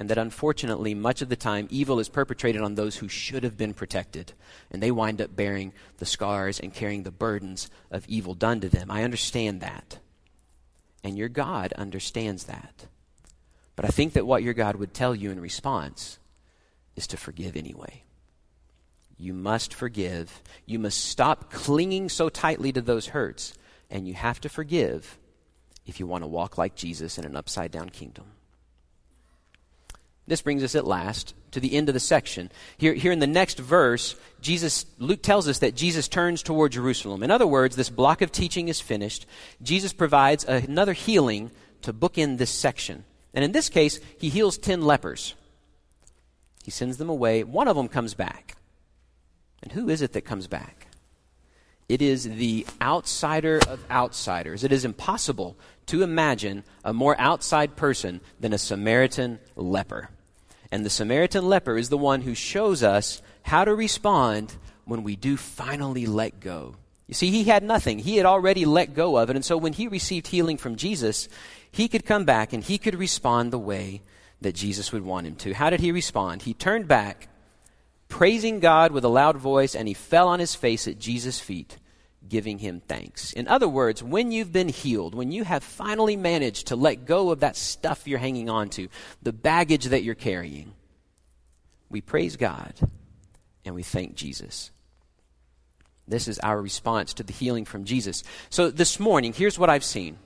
and 0.00 0.08
that 0.08 0.16
unfortunately, 0.16 0.94
much 0.94 1.20
of 1.20 1.28
the 1.28 1.36
time, 1.36 1.68
evil 1.68 2.00
is 2.00 2.08
perpetrated 2.08 2.62
on 2.62 2.74
those 2.74 2.96
who 2.96 3.06
should 3.06 3.44
have 3.44 3.58
been 3.58 3.74
protected, 3.74 4.32
and 4.70 4.82
they 4.82 4.90
wind 4.90 5.20
up 5.20 5.36
bearing 5.36 5.74
the 5.98 6.06
scars 6.06 6.58
and 6.58 6.72
carrying 6.72 7.02
the 7.02 7.10
burdens 7.10 7.70
of 7.90 8.08
evil 8.08 8.32
done 8.32 8.60
to 8.60 8.70
them. 8.70 8.90
I 8.90 9.04
understand 9.04 9.60
that. 9.60 9.98
And 11.04 11.18
your 11.18 11.28
God 11.28 11.74
understands 11.74 12.44
that. 12.44 12.86
But 13.76 13.84
I 13.84 13.88
think 13.88 14.14
that 14.14 14.26
what 14.26 14.42
your 14.42 14.54
God 14.54 14.76
would 14.76 14.94
tell 14.94 15.14
you 15.14 15.30
in 15.30 15.38
response 15.38 16.18
is 16.96 17.06
to 17.08 17.18
forgive 17.18 17.54
anyway. 17.54 18.04
You 19.18 19.34
must 19.34 19.74
forgive. 19.74 20.40
You 20.64 20.78
must 20.78 21.04
stop 21.04 21.52
clinging 21.52 22.08
so 22.08 22.30
tightly 22.30 22.72
to 22.72 22.80
those 22.80 23.08
hurts, 23.08 23.52
and 23.90 24.08
you 24.08 24.14
have 24.14 24.40
to 24.40 24.48
forgive 24.48 25.18
if 25.84 26.00
you 26.00 26.06
want 26.06 26.24
to 26.24 26.28
walk 26.28 26.56
like 26.56 26.74
Jesus 26.74 27.18
in 27.18 27.26
an 27.26 27.36
upside 27.36 27.70
down 27.70 27.90
kingdom. 27.90 28.24
This 30.30 30.42
brings 30.42 30.62
us 30.62 30.76
at 30.76 30.86
last 30.86 31.34
to 31.50 31.58
the 31.58 31.74
end 31.74 31.88
of 31.88 31.92
the 31.92 31.98
section. 31.98 32.52
Here, 32.78 32.94
here 32.94 33.10
in 33.10 33.18
the 33.18 33.26
next 33.26 33.58
verse, 33.58 34.14
Jesus, 34.40 34.86
Luke 35.00 35.22
tells 35.22 35.48
us 35.48 35.58
that 35.58 35.74
Jesus 35.74 36.06
turns 36.06 36.44
toward 36.44 36.70
Jerusalem. 36.70 37.24
In 37.24 37.32
other 37.32 37.48
words, 37.48 37.74
this 37.74 37.90
block 37.90 38.22
of 38.22 38.30
teaching 38.30 38.68
is 38.68 38.80
finished. 38.80 39.26
Jesus 39.60 39.92
provides 39.92 40.44
another 40.44 40.92
healing 40.92 41.50
to 41.82 41.92
bookend 41.92 42.38
this 42.38 42.52
section. 42.52 43.02
And 43.34 43.44
in 43.44 43.50
this 43.50 43.68
case, 43.68 43.98
he 44.20 44.28
heals 44.28 44.56
10 44.56 44.82
lepers. 44.82 45.34
He 46.62 46.70
sends 46.70 46.98
them 46.98 47.08
away. 47.08 47.42
One 47.42 47.66
of 47.66 47.74
them 47.74 47.88
comes 47.88 48.14
back. 48.14 48.54
And 49.64 49.72
who 49.72 49.88
is 49.88 50.00
it 50.00 50.12
that 50.12 50.20
comes 50.20 50.46
back? 50.46 50.86
It 51.88 52.02
is 52.02 52.22
the 52.22 52.68
outsider 52.80 53.58
of 53.66 53.84
outsiders. 53.90 54.62
It 54.62 54.70
is 54.70 54.84
impossible 54.84 55.58
to 55.86 56.04
imagine 56.04 56.62
a 56.84 56.92
more 56.92 57.18
outside 57.18 57.74
person 57.74 58.20
than 58.38 58.52
a 58.52 58.58
Samaritan 58.58 59.40
leper. 59.56 60.10
And 60.70 60.84
the 60.84 60.90
Samaritan 60.90 61.48
leper 61.48 61.76
is 61.76 61.88
the 61.88 61.98
one 61.98 62.22
who 62.22 62.34
shows 62.34 62.82
us 62.82 63.22
how 63.42 63.64
to 63.64 63.74
respond 63.74 64.56
when 64.84 65.02
we 65.02 65.16
do 65.16 65.36
finally 65.36 66.06
let 66.06 66.40
go. 66.40 66.76
You 67.06 67.14
see, 67.14 67.30
he 67.30 67.44
had 67.44 67.64
nothing. 67.64 67.98
He 67.98 68.18
had 68.18 68.26
already 68.26 68.64
let 68.64 68.94
go 68.94 69.16
of 69.16 69.30
it. 69.30 69.36
And 69.36 69.44
so 69.44 69.56
when 69.56 69.72
he 69.72 69.88
received 69.88 70.28
healing 70.28 70.56
from 70.56 70.76
Jesus, 70.76 71.28
he 71.72 71.88
could 71.88 72.04
come 72.04 72.24
back 72.24 72.52
and 72.52 72.62
he 72.62 72.78
could 72.78 72.94
respond 72.94 73.52
the 73.52 73.58
way 73.58 74.02
that 74.40 74.54
Jesus 74.54 74.92
would 74.92 75.04
want 75.04 75.26
him 75.26 75.34
to. 75.36 75.52
How 75.52 75.70
did 75.70 75.80
he 75.80 75.90
respond? 75.90 76.42
He 76.42 76.54
turned 76.54 76.86
back, 76.86 77.28
praising 78.08 78.60
God 78.60 78.92
with 78.92 79.04
a 79.04 79.08
loud 79.08 79.36
voice, 79.36 79.74
and 79.74 79.88
he 79.88 79.94
fell 79.94 80.28
on 80.28 80.38
his 80.38 80.54
face 80.54 80.86
at 80.86 81.00
Jesus' 81.00 81.40
feet, 81.40 81.78
giving 82.30 82.58
him 82.58 82.80
thanks. 82.80 83.34
In 83.34 83.46
other 83.46 83.68
words, 83.68 84.02
when 84.02 84.32
you've 84.32 84.52
been 84.52 84.70
healed, 84.70 85.14
when 85.14 85.32
you 85.32 85.44
have 85.44 85.62
finally 85.62 86.16
managed 86.16 86.68
to 86.68 86.76
let 86.76 87.04
go 87.04 87.30
of 87.30 87.40
that 87.40 87.56
stuff 87.56 88.08
you're 88.08 88.18
hanging 88.18 88.48
on 88.48 88.70
to, 88.70 88.88
the 89.22 89.34
baggage 89.34 89.86
that 89.86 90.02
you're 90.02 90.14
carrying, 90.14 90.72
we 91.90 92.00
praise 92.00 92.36
God 92.36 92.72
and 93.66 93.74
we 93.74 93.82
thank 93.82 94.14
Jesus. 94.14 94.70
This 96.08 96.26
is 96.26 96.38
our 96.38 96.60
response 96.60 97.12
to 97.14 97.22
the 97.22 97.32
healing 97.32 97.64
from 97.66 97.84
Jesus. 97.84 98.24
So 98.48 98.70
this 98.70 98.98
morning, 98.98 99.32
here's 99.32 99.58
what 99.58 99.70
I've 99.70 99.84
seen. 99.84 100.18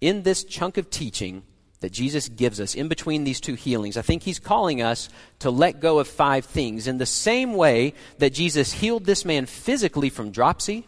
In 0.00 0.22
this 0.22 0.44
chunk 0.44 0.78
of 0.78 0.88
teaching 0.88 1.42
that 1.80 1.92
Jesus 1.92 2.28
gives 2.28 2.60
us, 2.60 2.74
in 2.74 2.88
between 2.88 3.24
these 3.24 3.40
two 3.40 3.54
healings, 3.54 3.96
I 3.96 4.02
think 4.02 4.22
he's 4.22 4.40
calling 4.40 4.82
us 4.82 5.08
to 5.40 5.50
let 5.50 5.80
go 5.80 5.98
of 5.98 6.08
five 6.08 6.44
things. 6.44 6.88
In 6.88 6.98
the 6.98 7.06
same 7.06 7.54
way 7.54 7.94
that 8.18 8.32
Jesus 8.32 8.72
healed 8.72 9.04
this 9.04 9.24
man 9.24 9.46
physically 9.46 10.10
from 10.10 10.30
dropsy, 10.32 10.86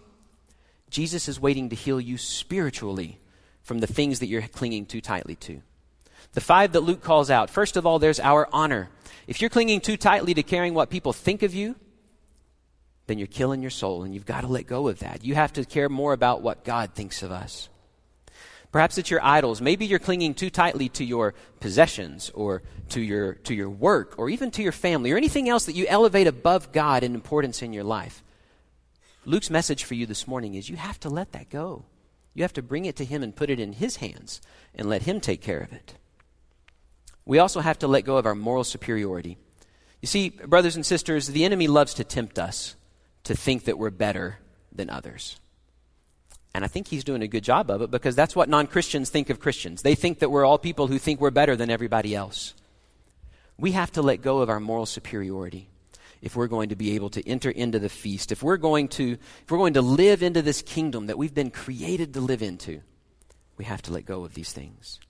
Jesus 0.91 1.29
is 1.29 1.41
waiting 1.41 1.71
to 1.71 1.77
heal 1.77 2.01
you 2.01 2.19
spiritually 2.19 3.21
from 3.63 3.79
the 3.79 3.87
things 3.87 4.19
that 4.19 4.27
you're 4.27 4.43
clinging 4.43 4.87
too 4.87 5.01
tightly 5.01 5.37
to. 5.37 5.63
The 6.33 6.41
five 6.41 6.73
that 6.73 6.81
Luke 6.81 7.03
calls 7.03 7.31
out 7.31 7.51
first 7.51 7.77
of 7.77 7.87
all, 7.87 7.99
there's 7.99 8.21
our 8.21 8.49
honor. 8.53 8.89
If 9.27 9.41
you're 9.41 9.51
clinging 9.51 9.81
too 9.81 9.97
tightly 9.97 10.35
to 10.35 10.43
caring 10.43 10.75
what 10.75 10.91
people 10.91 11.13
think 11.13 11.43
of 11.43 11.55
you, 11.55 11.77
then 13.07 13.19
you're 13.19 13.27
killing 13.27 13.61
your 13.61 13.71
soul, 13.71 14.05
and 14.05 14.15
you've 14.15 14.27
got 14.27 14.43
to 14.43 14.47
let 14.47 14.67
go 14.67 14.87
of 14.87 15.01
that. 15.01 15.25
You 15.25 15.35
have 15.35 15.53
to 15.55 15.65
care 15.65 15.89
more 15.89 16.13
about 16.13 16.43
what 16.43 16.65
God 16.65 16.95
thinks 16.95 17.25
of 17.25 17.33
us. 17.33 17.69
Perhaps 18.73 18.99
it's 18.99 19.11
your 19.11 19.23
idols. 19.23 19.61
Maybe 19.61 19.85
you're 19.85 19.99
clinging 19.99 20.35
too 20.35 20.49
tightly 20.49 20.89
to 20.91 21.05
your 21.05 21.35
possessions 21.59 22.31
or 22.35 22.63
to 22.91 23.01
your, 23.01 23.35
to 23.35 23.55
your 23.55 23.69
work 23.69 24.15
or 24.17 24.31
even 24.31 24.53
to 24.53 24.63
your 24.63 24.71
family 24.71 25.11
or 25.11 25.17
anything 25.17 25.49
else 25.49 25.65
that 25.65 25.75
you 25.75 25.87
elevate 25.89 26.29
above 26.29 26.71
God 26.71 27.03
in 27.03 27.17
importance 27.17 27.63
in 27.63 27.73
your 27.73 27.83
life. 27.83 28.23
Luke's 29.25 29.51
message 29.51 29.85
for 29.85 29.95
you 29.95 30.07
this 30.07 30.27
morning 30.27 30.55
is 30.55 30.71
you 30.71 30.77
have 30.77 30.99
to 31.01 31.11
let 31.11 31.33
that 31.33 31.51
go. 31.51 31.85
You 32.33 32.43
have 32.43 32.53
to 32.55 32.63
bring 32.63 32.85
it 32.87 32.97
to 32.97 33.05
Him 33.05 33.23
and 33.23 33.37
put 33.37 33.51
it 33.51 33.61
in 33.61 33.75
His 33.75 33.97
hands 33.97 34.41
and 34.75 34.89
let 34.89 35.03
Him 35.03 35.21
take 35.21 35.43
care 35.43 35.61
of 35.61 35.73
it. 35.73 35.95
We 37.27 37.39
also 37.39 37.61
have 37.61 37.79
to 37.81 37.89
let 37.89 38.05
go 38.05 38.17
of 38.17 38.27
our 38.27 38.35
moral 38.35 38.65
superiority. 38.65 39.37
You 40.01 40.07
see, 40.07 40.31
brothers 40.31 40.77
and 40.77 40.87
sisters, 40.87 41.27
the 41.29 41.45
enemy 41.45 41.69
loves 41.69 41.95
to 41.95 42.05
tempt 42.05 42.39
us 42.39 42.77
to 43.25 43.35
think 43.35 43.65
that 43.65 43.79
we're 43.79 43.91
better 43.91 44.39
than 44.73 44.89
others. 44.89 45.39
And 46.55 46.65
I 46.65 46.69
think 46.69 46.89
he's 46.89 47.05
doing 47.05 47.23
a 47.23 47.29
good 47.29 47.45
job 47.45 47.71
of 47.71 47.83
it 47.83 47.91
because 47.91 48.17
that's 48.17 48.35
what 48.35 48.49
non 48.49 48.67
Christians 48.67 49.11
think 49.11 49.29
of 49.31 49.39
Christians. 49.39 49.83
They 49.83 49.95
think 49.95 50.21
that 50.21 50.31
we're 50.31 50.47
all 50.47 50.59
people 50.59 50.87
who 50.87 50.99
think 50.99 51.21
we're 51.21 51.31
better 51.31 51.55
than 51.55 51.71
everybody 51.71 52.15
else. 52.15 52.55
We 53.59 53.73
have 53.73 53.93
to 53.93 54.03
let 54.03 54.23
go 54.23 54.39
of 54.39 54.49
our 54.49 54.59
moral 54.59 54.87
superiority 54.87 55.69
if 56.23 56.37
we're 56.37 56.49
going 56.49 56.69
to 56.69 56.77
be 56.77 56.95
able 56.95 57.11
to 57.11 57.27
enter 57.27 57.51
into 57.51 57.79
the 57.79 57.89
feast, 57.89 58.33
if 58.33 58.43
we're 58.43 58.57
going 58.57 58.89
to, 58.89 59.13
if 59.13 59.51
we're 59.51 59.59
going 59.59 59.75
to 59.75 59.83
live 59.83 60.23
into 60.23 60.43
this 60.43 60.63
kingdom 60.63 61.07
that 61.07 61.19
we've 61.19 61.35
been 61.35 61.51
created 61.51 62.15
to 62.15 62.21
live 62.21 62.43
into, 62.43 62.83
we 63.57 63.65
have 63.65 63.83
to 63.83 63.93
let 63.93 64.05
go 64.05 64.25
of 64.25 64.35
these 64.35 64.53
things. 64.53 65.01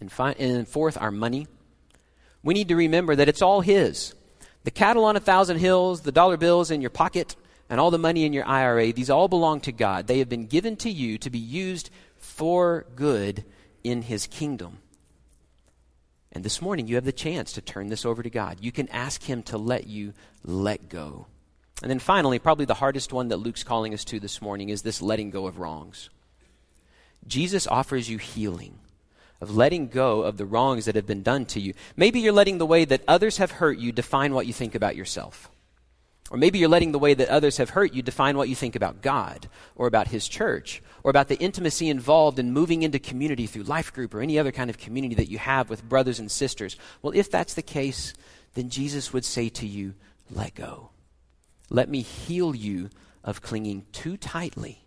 And, 0.00 0.10
fi- 0.10 0.32
and 0.32 0.66
fourth, 0.66 1.00
our 1.00 1.10
money. 1.10 1.46
We 2.42 2.54
need 2.54 2.68
to 2.68 2.76
remember 2.76 3.16
that 3.16 3.28
it's 3.28 3.42
all 3.42 3.60
His. 3.60 4.14
The 4.64 4.70
cattle 4.70 5.04
on 5.04 5.16
a 5.16 5.20
thousand 5.20 5.58
hills, 5.58 6.00
the 6.02 6.12
dollar 6.12 6.36
bills 6.36 6.70
in 6.70 6.80
your 6.80 6.90
pocket, 6.90 7.36
and 7.70 7.80
all 7.80 7.90
the 7.90 7.98
money 7.98 8.24
in 8.24 8.32
your 8.32 8.46
IRA, 8.46 8.92
these 8.92 9.10
all 9.10 9.28
belong 9.28 9.60
to 9.62 9.72
God. 9.72 10.06
They 10.06 10.18
have 10.18 10.28
been 10.28 10.46
given 10.46 10.76
to 10.76 10.90
you 10.90 11.18
to 11.18 11.30
be 11.30 11.38
used 11.38 11.90
for 12.16 12.86
good 12.96 13.44
in 13.82 14.02
His 14.02 14.26
kingdom. 14.26 14.78
And 16.34 16.44
this 16.44 16.60
morning, 16.60 16.88
you 16.88 16.96
have 16.96 17.04
the 17.04 17.12
chance 17.12 17.52
to 17.52 17.60
turn 17.60 17.88
this 17.88 18.04
over 18.04 18.22
to 18.22 18.30
God. 18.30 18.58
You 18.60 18.72
can 18.72 18.88
ask 18.88 19.22
Him 19.22 19.42
to 19.44 19.58
let 19.58 19.86
you 19.86 20.14
let 20.44 20.88
go. 20.88 21.26
And 21.80 21.90
then 21.90 22.00
finally, 22.00 22.38
probably 22.38 22.64
the 22.64 22.74
hardest 22.74 23.12
one 23.12 23.28
that 23.28 23.36
Luke's 23.36 23.62
calling 23.62 23.94
us 23.94 24.04
to 24.06 24.18
this 24.18 24.42
morning 24.42 24.68
is 24.68 24.82
this 24.82 25.00
letting 25.00 25.30
go 25.30 25.46
of 25.46 25.58
wrongs. 25.58 26.10
Jesus 27.26 27.66
offers 27.66 28.10
you 28.10 28.18
healing 28.18 28.78
of 29.40 29.54
letting 29.54 29.88
go 29.88 30.22
of 30.22 30.36
the 30.36 30.46
wrongs 30.46 30.86
that 30.86 30.94
have 30.94 31.06
been 31.06 31.22
done 31.22 31.44
to 31.46 31.60
you. 31.60 31.74
Maybe 31.96 32.20
you're 32.20 32.32
letting 32.32 32.58
the 32.58 32.66
way 32.66 32.84
that 32.84 33.02
others 33.06 33.36
have 33.38 33.52
hurt 33.52 33.78
you 33.78 33.92
define 33.92 34.32
what 34.34 34.46
you 34.46 34.52
think 34.52 34.74
about 34.74 34.96
yourself. 34.96 35.50
Or 36.30 36.38
maybe 36.38 36.58
you're 36.58 36.68
letting 36.68 36.92
the 36.92 36.98
way 36.98 37.14
that 37.14 37.28
others 37.28 37.58
have 37.58 37.70
hurt 37.70 37.92
you 37.92 38.02
define 38.02 38.36
what 38.36 38.48
you 38.48 38.54
think 38.54 38.74
about 38.74 39.02
God 39.02 39.48
or 39.76 39.86
about 39.86 40.08
His 40.08 40.26
church 40.26 40.82
or 41.02 41.10
about 41.10 41.28
the 41.28 41.38
intimacy 41.38 41.88
involved 41.88 42.38
in 42.38 42.52
moving 42.52 42.82
into 42.82 42.98
community 42.98 43.46
through 43.46 43.64
life 43.64 43.92
group 43.92 44.14
or 44.14 44.20
any 44.20 44.38
other 44.38 44.52
kind 44.52 44.70
of 44.70 44.78
community 44.78 45.14
that 45.16 45.30
you 45.30 45.38
have 45.38 45.68
with 45.68 45.86
brothers 45.86 46.18
and 46.18 46.30
sisters. 46.30 46.76
Well, 47.02 47.12
if 47.14 47.30
that's 47.30 47.54
the 47.54 47.62
case, 47.62 48.14
then 48.54 48.70
Jesus 48.70 49.12
would 49.12 49.24
say 49.24 49.50
to 49.50 49.66
you, 49.66 49.94
let 50.30 50.54
go. 50.54 50.90
Let 51.68 51.88
me 51.88 52.00
heal 52.00 52.54
you 52.54 52.88
of 53.22 53.42
clinging 53.42 53.84
too 53.92 54.16
tightly 54.16 54.84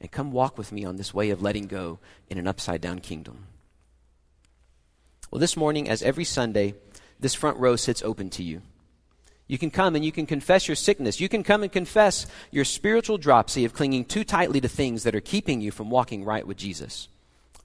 and 0.00 0.10
come 0.10 0.32
walk 0.32 0.58
with 0.58 0.72
me 0.72 0.84
on 0.84 0.96
this 0.96 1.14
way 1.14 1.30
of 1.30 1.42
letting 1.42 1.66
go 1.66 1.98
in 2.28 2.38
an 2.38 2.46
upside 2.46 2.80
down 2.80 2.98
kingdom. 2.98 3.46
Well, 5.30 5.40
this 5.40 5.56
morning, 5.56 5.88
as 5.88 6.02
every 6.02 6.24
Sunday, 6.24 6.74
this 7.18 7.34
front 7.34 7.58
row 7.58 7.76
sits 7.76 8.02
open 8.02 8.30
to 8.30 8.42
you. 8.42 8.62
You 9.50 9.58
can 9.58 9.70
come 9.70 9.96
and 9.96 10.04
you 10.04 10.12
can 10.12 10.26
confess 10.26 10.68
your 10.68 10.76
sickness. 10.76 11.20
You 11.20 11.28
can 11.28 11.42
come 11.42 11.62
and 11.62 11.72
confess 11.72 12.26
your 12.50 12.64
spiritual 12.64 13.18
dropsy 13.18 13.64
of 13.64 13.74
clinging 13.74 14.04
too 14.04 14.22
tightly 14.22 14.60
to 14.60 14.68
things 14.68 15.02
that 15.02 15.14
are 15.14 15.20
keeping 15.20 15.60
you 15.60 15.70
from 15.70 15.90
walking 15.90 16.24
right 16.24 16.46
with 16.46 16.56
Jesus. 16.56 17.08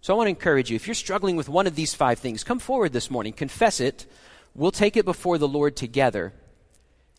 So 0.02 0.14
I 0.14 0.18
want 0.18 0.28
to 0.28 0.32
encourage 0.32 0.70
you 0.70 0.76
if 0.76 0.88
you're 0.88 0.96
struggling 0.96 1.36
with 1.36 1.50
one 1.50 1.68
of 1.68 1.76
these 1.76 1.94
five 1.94 2.20
things, 2.20 2.44
come 2.44 2.60
forward 2.60 2.94
this 2.94 3.12
morning, 3.12 3.34
confess 3.34 3.80
it. 3.80 4.06
We'll 4.56 4.72
take 4.72 4.98
it 4.98 5.06
before 5.06 5.38
the 5.38 5.48
Lord 5.48 5.76
together. 5.76 6.34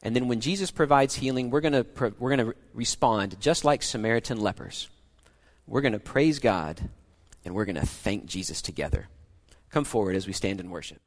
And 0.03 0.17
then 0.17 0.29
when 0.29 0.41
Jesus 0.41 0.71
provides 0.71 1.15
healing, 1.15 1.51
we're 1.51 1.61
going 1.61 1.73
to, 1.73 1.87
we're 2.19 2.37
going 2.37 2.47
to 2.47 2.55
respond 2.75 3.41
just 3.41 3.65
like 3.65 3.83
Samaritan 3.83 4.41
lepers 4.41 4.89
we're 5.67 5.81
going 5.81 5.93
to 5.93 5.99
praise 5.99 6.39
God 6.39 6.81
and 7.45 7.55
we're 7.55 7.65
going 7.65 7.77
to 7.77 7.87
thank 7.87 8.27
Jesus 8.27 8.63
together. 8.63 9.09
Come 9.71 9.85
forward 9.85 10.17
as 10.17 10.27
we 10.27 10.33
stand 10.33 10.61
in 10.61 10.71
worship. 10.71 11.01